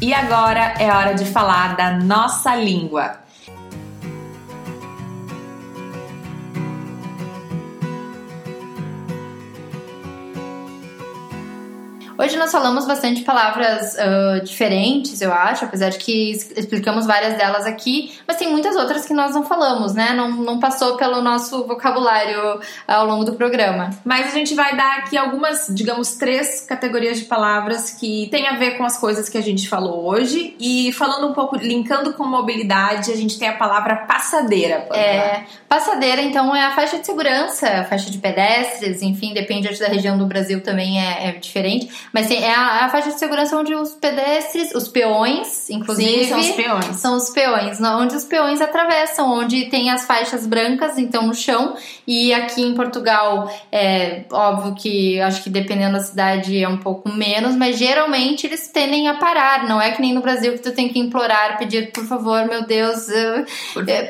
[0.01, 3.26] E agora é hora de falar da nossa língua.
[12.19, 17.67] Hoje nós falamos bastante palavras uh, diferentes, eu acho, apesar de que explicamos várias delas
[17.67, 20.15] aqui, mas tem muitas outras que nós não falamos, né?
[20.15, 22.59] Não, não passou pelo nosso vocabulário
[22.89, 23.91] ao longo do programa.
[24.03, 28.57] Mas a gente vai dar aqui algumas, digamos, três categorias de palavras que tem a
[28.57, 30.57] ver com as coisas que a gente falou hoje.
[30.59, 34.89] E falando um pouco, linkando com mobilidade, a gente tem a palavra passadeira.
[34.95, 39.89] É, passadeira, então, é a faixa de segurança, a faixa de pedestres, enfim, depende da
[39.89, 42.06] região do Brasil também é, é diferente.
[42.17, 46.25] Mas tem, é a, a, faixa de segurança onde os pedestres, os peões, inclusive.
[46.25, 46.97] Sim, são os peões.
[46.97, 51.77] São os peões, onde os peões atravessam, onde tem as faixas brancas, então, no chão.
[52.07, 57.11] E aqui em Portugal, é óbvio que acho que dependendo da cidade é um pouco
[57.11, 59.69] menos, mas geralmente eles tendem a parar.
[59.69, 62.65] Não é que nem no Brasil que tu tem que implorar, pedir, por favor, meu
[62.65, 63.45] Deus, uh,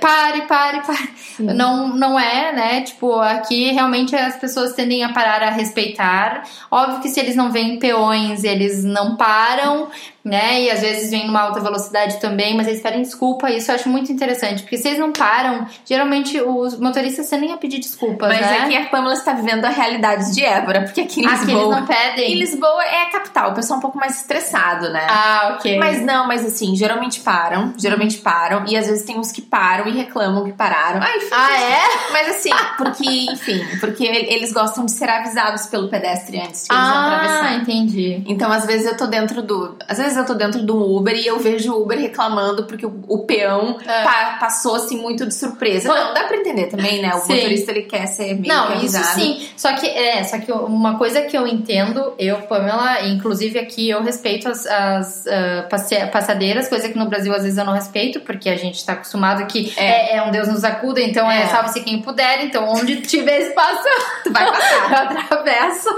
[0.01, 1.09] pare, pare, pare.
[1.41, 2.83] Não, não é, né?
[2.83, 6.45] Tipo, aqui realmente as pessoas tendem a parar a respeitar.
[6.71, 7.96] Óbvio que se eles não veem peões,
[8.45, 9.89] eles não param,
[10.27, 10.63] né?
[10.63, 13.49] E às vezes vem numa alta velocidade também, mas eles pedem desculpa.
[13.49, 17.57] Isso eu acho muito interessante, porque se eles não param, geralmente os motoristas tendem a
[17.57, 18.59] pedir desculpas, mas né?
[18.59, 21.43] aqui a Pamela está vivendo a realidade de Évora, porque aqui em Lisboa...
[21.43, 22.33] Aqui eles não pedem.
[22.33, 25.07] Em Lisboa é a capital, o pessoal é um pouco mais estressado, né?
[25.09, 25.79] Ah, ok.
[25.79, 29.87] Mas não, mas assim, geralmente param, geralmente param, e às vezes tem uns que param
[29.87, 31.01] e reclamam que pararam.
[31.01, 32.13] Ai, ah, é?
[32.13, 36.85] Mas assim, porque, enfim, porque eles gostam de ser avisados pelo pedestre antes de eles
[36.85, 37.45] ah, atravessar.
[37.45, 38.25] Ah, entendi.
[38.27, 39.77] Então, às vezes eu tô dentro do...
[39.87, 43.01] Às vezes eu tô dentro do Uber e eu vejo o Uber reclamando porque o,
[43.09, 44.05] o peão É.
[44.05, 45.89] pa- passou assim muito de surpresa.
[45.89, 47.15] Não, dá pra entender também, né?
[47.15, 47.35] O Sim.
[47.35, 49.47] motorista ele quer ser meio Não, isso sim.
[49.57, 54.03] Só que é, só que uma coisa que eu entendo, eu, Pamela, inclusive aqui eu
[54.03, 58.21] respeito as, as ah, passe- passadeiras, coisa que no Brasil às vezes eu não respeito,
[58.21, 61.47] porque a gente tá acostumado que é, é um Deus nos acuda, então é, É.
[61.49, 63.83] salve-se quem puder, então onde tiver espaço,
[64.25, 64.91] Tu vai passar.
[64.91, 65.89] eu atravesso.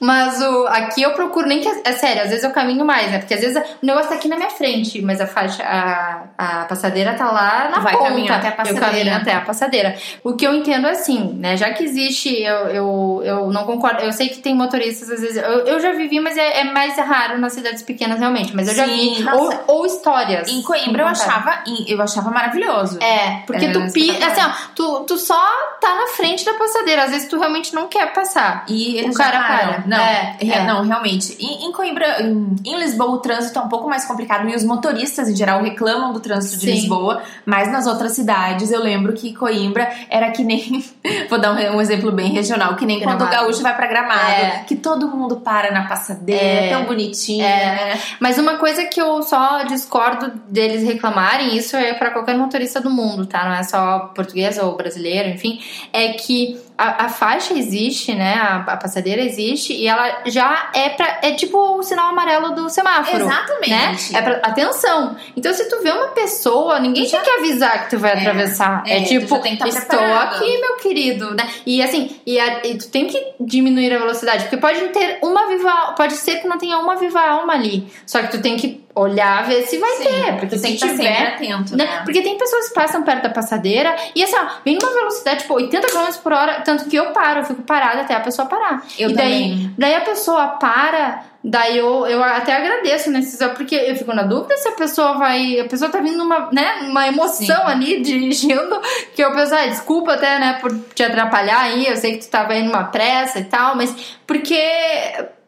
[0.00, 1.68] Mas o, aqui eu procuro, nem que.
[1.84, 3.18] É sério, às vezes eu caminho mais, né?
[3.18, 6.64] Porque às vezes o negócio tá aqui na minha frente, mas a faixa, a, a
[6.64, 8.34] passadeira tá lá na vai ponta.
[8.34, 8.86] até a passadeira.
[8.86, 9.96] Eu caminho até a passadeira.
[10.24, 11.56] O que eu entendo é assim, né?
[11.56, 14.02] Já que existe, eu, eu, eu não concordo.
[14.02, 15.36] Eu sei que tem motoristas, às vezes.
[15.36, 18.54] Eu, eu já vivi, mas é, é mais raro nas cidades pequenas, realmente.
[18.56, 19.22] Mas eu já Sim, vi.
[19.22, 19.60] nossa.
[19.68, 20.48] Ou, ou histórias.
[20.48, 22.98] Em Coimbra eu achava, eu achava maravilhoso.
[23.02, 25.40] É, porque É, tu pi, assim, ó, tu, tu só
[25.80, 27.04] tá na frente da passadeira.
[27.04, 28.64] Às vezes tu realmente não quer passar.
[28.68, 29.89] E o cara já para.
[29.90, 30.64] Não, É, re- é.
[30.66, 31.36] não, realmente.
[31.40, 34.64] Em, em Coimbra, em, em Lisboa, o trânsito é um pouco mais complicado e os
[34.64, 36.72] motoristas, em geral, reclamam do trânsito de Sim.
[36.72, 40.84] Lisboa, mas nas outras cidades, eu lembro que Coimbra era que nem.
[41.28, 43.42] Vou dar um, um exemplo bem regional, que nem quando o Gramado.
[43.46, 44.64] gaúcho vai pra Gramado, É.
[44.66, 46.70] que todo mundo para na passadeira, É.
[46.70, 47.94] tão bonitinho, É.
[47.94, 48.00] né?
[48.20, 52.90] Mas uma coisa que eu só discordo deles reclamarem, isso é pra qualquer motorista do
[52.90, 53.44] mundo, tá?
[53.44, 55.60] Não é só português ou brasileiro, enfim,
[55.92, 58.34] é que a, a faixa existe, né?
[58.34, 61.18] A, a passadeira existe e ela já é pra.
[61.22, 63.24] É tipo o sinal amarelo do semáforo.
[63.24, 63.70] Exatamente.
[64.12, 64.18] Né?
[64.18, 65.16] É pra, atenção.
[65.36, 68.18] Então, se tu vê uma pessoa, ninguém tem que avisar que tu vai É.
[68.20, 68.82] atravessar.
[68.86, 70.36] É, É, tipo, já tá estou preparado.
[70.36, 71.48] aqui, meu querido, né?
[71.66, 75.46] E assim, e, a- e tu tem que diminuir a velocidade, porque pode ter uma
[75.48, 77.86] viva, pode ser que não tenha uma viva alma ali.
[78.06, 80.84] Só que tu tem que olhar, ver se vai Sim, ter, porque se tem que
[80.84, 81.84] estar tiver, atento, né?
[81.84, 82.00] né?
[82.04, 85.54] Porque tem pessoas que passam perto da passadeira e assim, ó, vem numa velocidade tipo
[85.54, 88.84] 80 km por hora, tanto que eu paro, eu fico parada até a pessoa parar.
[88.98, 89.74] Eu e daí, também.
[89.78, 94.56] daí a pessoa para, daí eu, eu até agradeço nesse porque eu fico na dúvida
[94.56, 97.72] se a pessoa vai, a pessoa tá vindo numa, né, uma emoção Sim.
[97.72, 98.80] ali dirigindo,
[99.14, 102.30] que eu penso, ah, desculpa até, né, por te atrapalhar aí, eu sei que tu
[102.30, 104.60] tava indo numa pressa e tal, mas porque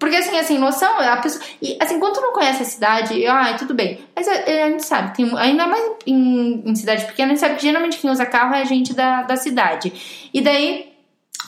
[0.03, 1.45] porque assim, assim, noção, a pessoa.
[1.63, 4.01] E assim, quando tu não conhece a cidade, ai, tudo bem.
[4.17, 7.55] Mas a, a gente sabe, tem, ainda mais em, em cidade pequena, a gente sabe
[7.55, 9.93] que geralmente quem usa carro é a gente da, da cidade.
[10.35, 10.91] E daí.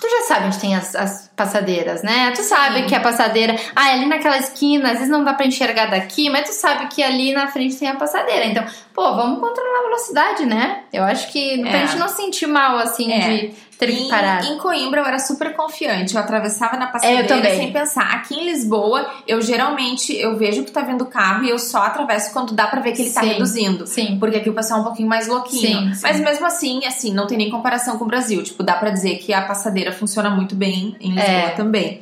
[0.00, 2.32] Tu já sabe onde tem as, as passadeiras, né?
[2.34, 3.56] Tu sabe que a passadeira.
[3.74, 6.86] Ah, é ali naquela esquina, às vezes não dá pra enxergar daqui, mas tu sabe
[6.86, 8.44] que ali na frente tem a passadeira.
[8.46, 8.64] Então,
[8.94, 10.82] pô, vamos controlar a velocidade, né?
[10.92, 11.86] Eu acho que pra É.
[11.86, 13.18] gente não sentir mal, assim, É.
[13.18, 14.44] de ter que Em- parar.
[14.44, 16.14] Em Coimbra eu era super confiante.
[16.14, 18.10] Eu atravessava na passadeira É, sem pensar.
[18.14, 21.78] Aqui em Lisboa, eu geralmente eu vejo que tá vindo o carro e eu só
[21.82, 23.28] atravesso quando dá pra ver que ele tá Sim.
[23.28, 23.86] reduzindo.
[23.86, 24.16] Sim.
[24.18, 25.94] Porque aqui o pessoal é um pouquinho mais louquinho.
[25.94, 26.00] Sim.
[26.02, 28.42] Mas mesmo assim, assim, não tem nem comparação com o Brasil.
[28.42, 31.50] Tipo, dá pra dizer que a passadeira funciona muito bem em Lisboa É.
[31.50, 32.00] também.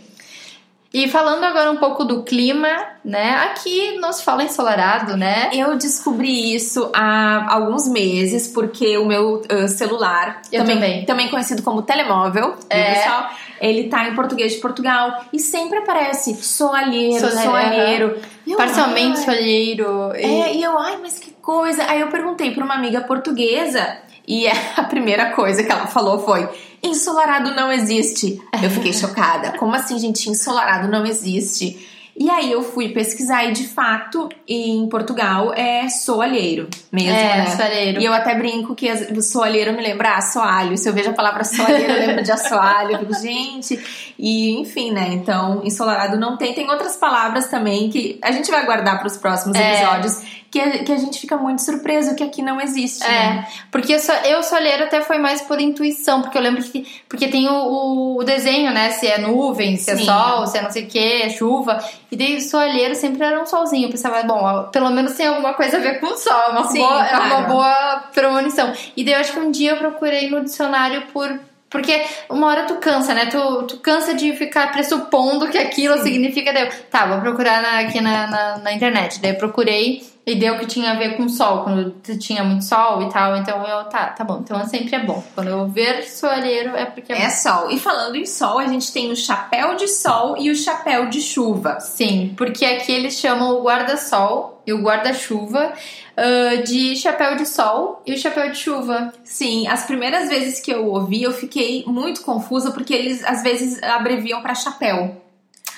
[0.94, 2.68] E falando agora um pouco do clima,
[3.02, 3.34] né?
[3.46, 5.48] Aqui nos fala ensolarado, né?
[5.54, 11.06] Eu descobri isso há alguns meses, porque o meu uh, celular, Eu também.
[11.06, 12.94] também conhecido como telemóvel, É.
[12.94, 18.20] pessoal, ele tá em português de Portugal e sempre aparece soalheiro, Soalheiro, soalheiro.
[18.46, 20.12] E eu, Parcialmente ai, solheiro.
[20.14, 21.84] e- É, e eu, ai, mas que coisa.
[21.88, 23.96] Aí eu perguntei pra uma amiga portuguesa
[24.26, 24.46] e
[24.76, 26.48] a primeira coisa que ela falou foi:
[26.82, 28.40] ensolarado não existe.
[28.62, 29.52] Eu fiquei chocada.
[29.58, 30.28] Como assim, gente?
[30.30, 31.88] Ensolarado não existe.
[32.14, 37.46] E aí eu fui pesquisar e de fato em Portugal é soalheiro mesmo, É, né?
[37.56, 38.02] soalheiro.
[38.02, 40.76] E eu até brinco que o soalheiro me lembra assoalho.
[40.76, 42.92] Se eu vejo a palavra soalheiro, eu lembro de assoalho.
[42.92, 44.12] Eu fico, gente.
[44.18, 45.08] E enfim, né?
[45.12, 46.52] Então, ensolarado não tem.
[46.52, 49.72] Tem outras palavras também que a gente vai guardar para os próximos É.
[49.80, 50.20] episódios
[50.52, 53.00] que, a- que a gente fica muito surpreso que aqui não existe.
[53.02, 53.48] né?
[53.48, 56.86] É, porque eu, só, eu soalheiro até foi mais por intuição, porque eu lembro que.
[57.08, 58.90] Porque tem o, o desenho, né?
[58.90, 60.04] Se é nuvem, se é Sim.
[60.04, 61.82] sol, se é não sei o que, é chuva.
[62.10, 63.86] E daí soalheiro sempre era um solzinho.
[63.86, 66.32] Eu pensava, bom, pelo menos tem alguma coisa a ver com o sol.
[66.32, 67.46] É uma, Sim, boa, é uma claro.
[67.48, 68.72] boa premonição.
[68.96, 71.40] E daí eu acho que um dia eu procurei no dicionário por.
[71.70, 73.24] Porque uma hora tu cansa, né?
[73.24, 76.52] Tu, tu cansa de ficar pressupondo que aquilo significa.
[76.52, 79.18] Daí eu, tá, vou procurar na- aqui na, na, na internet.
[79.22, 83.02] Daí eu procurei e deu que tinha a ver com sol, quando tinha muito sol
[83.02, 83.36] e tal.
[83.36, 84.38] Então eu, tá, tá bom.
[84.42, 85.22] Então sempre é bom.
[85.34, 87.30] Quando eu ver soalheiro é porque é, É bom.
[87.30, 87.70] sol.
[87.70, 91.20] E falando em sol, a gente tem o chapéu de sol e o chapéu de
[91.20, 91.80] chuva.
[91.80, 95.72] Sim, porque aqui eles chamam o guarda-sol e o guarda-chuva
[96.16, 99.12] ah, de chapéu de sol e o chapéu de chuva.
[99.24, 103.82] Sim, as primeiras vezes que eu ouvi, eu fiquei muito confusa porque eles às vezes
[103.82, 105.21] abreviam pra chapéu.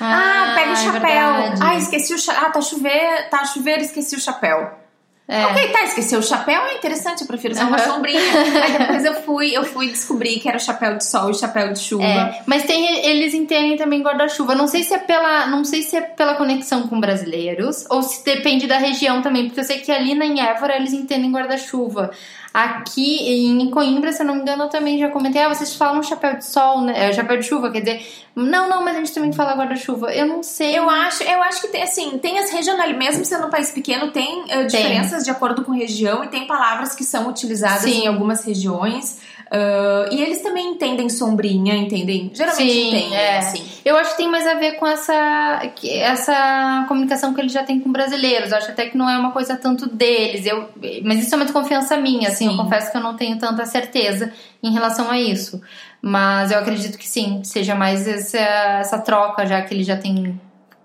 [0.01, 1.01] Ah, pega o é chapéu.
[1.01, 1.61] verdade.
[1.62, 2.42] ah, esqueci o chapéu.
[2.47, 4.84] Ah, tá chover, tá chover, esqueci o chapéu.
[5.26, 5.47] É.
[5.47, 8.20] Ok, tá, esqueceu o chapéu, é interessante, eu prefiro usar uma sombrinha.
[8.62, 11.78] Aí depois eu fui, eu fui descobrir que era chapéu de sol e chapéu de
[11.78, 12.05] chuva.
[12.05, 14.55] É, mas tem, eles entendem também guarda-chuva.
[14.55, 18.22] Não sei se é pela, não sei se é pela conexão com brasileiros ou se
[18.22, 22.11] depende da região também, porque eu sei que ali na Évora eles entendem guarda-chuva.
[22.55, 26.00] Aqui em Coimbra, se eu não me engano, eu também já comentei, ah, vocês falam
[26.05, 27.09] chapéu de sol, né?
[27.09, 30.14] É, chapéu de chuva, quer dizer, não, não, mas a gente também fala guarda-chuva.
[30.14, 30.78] Eu não sei.
[30.78, 34.12] Eu acho, eu acho que tem, assim, tem as regionais, mesmo sendo um país pequeno,
[34.12, 38.05] tem eh, diferenças de acordo com região e tem palavras que são utilizadas Sim.
[38.05, 39.18] em algumas regiões.
[39.57, 42.28] Ah, e eles também entendem sombrinha, entendem?
[42.34, 43.38] Geralmente Sim, entendem, é.
[43.38, 43.64] assim.
[43.84, 47.78] Eu acho que tem mais a ver com essa, essa comunicação que eles já têm
[47.78, 48.50] com brasileiros.
[48.50, 50.44] Eu acho até que não é uma coisa tanto deles.
[50.44, 50.68] Eu,
[51.05, 52.46] mas isso é uma desconfiança minha, assim.
[52.46, 52.57] Eu Sim.
[52.57, 55.62] confesso que eu não tenho tanta certeza em relação a isso.
[56.02, 60.40] Mas eu acredito que sim, seja mais essa, essa troca já que eles já têm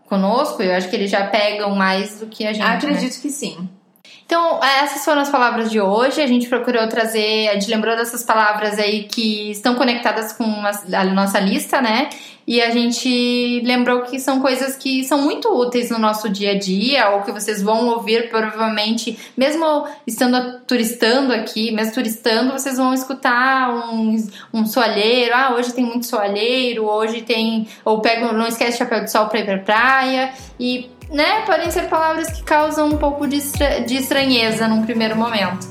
[0.06, 0.62] conosco.
[0.62, 2.64] Eu acho que eles já pegam mais do que a gente.
[2.64, 2.76] né?
[2.76, 3.68] Acredito que sim.
[4.30, 6.22] Então, essas foram as palavras de hoje.
[6.22, 11.04] A gente procurou trazer, a gente lembrou dessas palavras aí que estão conectadas com a,
[11.06, 12.12] nossa lista, né?
[12.46, 16.60] E a gente lembrou que são coisas que são muito úteis no nosso dia a
[16.60, 22.94] dia, ou que vocês vão ouvir provavelmente, mesmo estando turistando aqui, mesmo turistando, vocês vão
[22.94, 24.16] escutar um,
[24.54, 25.34] um soalheiro.
[25.34, 27.68] Ah, hoje tem muito soalheiro, hoje tem.
[27.84, 30.32] Ou pega, não esquece chapéu de sol pra ir pra praia.
[30.60, 35.16] E né, podem ser palavras que causam um pouco de, estra- de estranheza num primeiro
[35.16, 35.68] momento.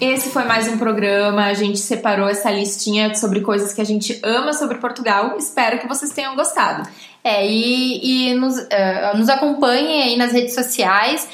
[0.00, 1.44] Esse foi mais um programa.
[1.44, 5.36] A gente separou essa listinha sobre coisas que a gente ama sobre Portugal.
[5.36, 6.88] Espero que vocês tenham gostado.
[7.22, 11.28] É, e, e nos, eh, nos acompanhem aí nas redes sociais.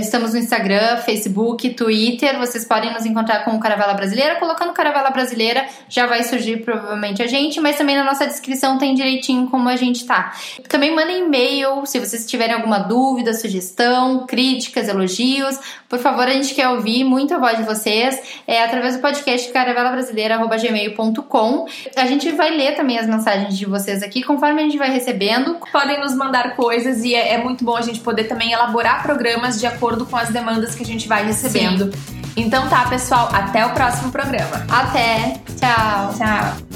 [0.00, 2.36] Estamos no Instagram, Facebook, Twitter.
[2.38, 4.34] Vocês podem nos encontrar com o Caravela Brasileira.
[4.36, 8.94] Colocando Caravela Brasileira já vai surgir provavelmente a gente, mas também na nossa descrição tem
[8.94, 10.32] direitinho como a gente tá.
[10.68, 15.56] Também mandem e-mail se vocês tiverem alguma dúvida, sugestão, críticas, elogios.
[15.88, 19.52] Por favor, a gente quer ouvir muito a voz de vocês é, através do podcast
[19.52, 21.66] caravelabrasileira.gmail.com.
[21.94, 24.90] A gente vai ler também as mensagens de vocês aqui conforme a gente vai
[25.28, 25.58] recebendo.
[25.70, 29.60] Podem nos mandar coisas e é, é muito bom a gente poder também elaborar programas
[29.60, 31.92] de acordo com as demandas que a gente vai recebendo.
[32.36, 34.64] Então tá, pessoal, até o próximo programa.
[34.68, 35.40] Até!
[35.58, 36.14] Tchau!
[36.16, 36.68] Tchau.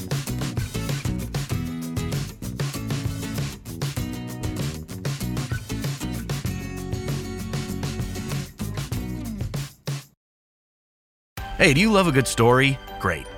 [11.58, 12.76] Hey, do you love a good story?
[12.98, 13.31] Great.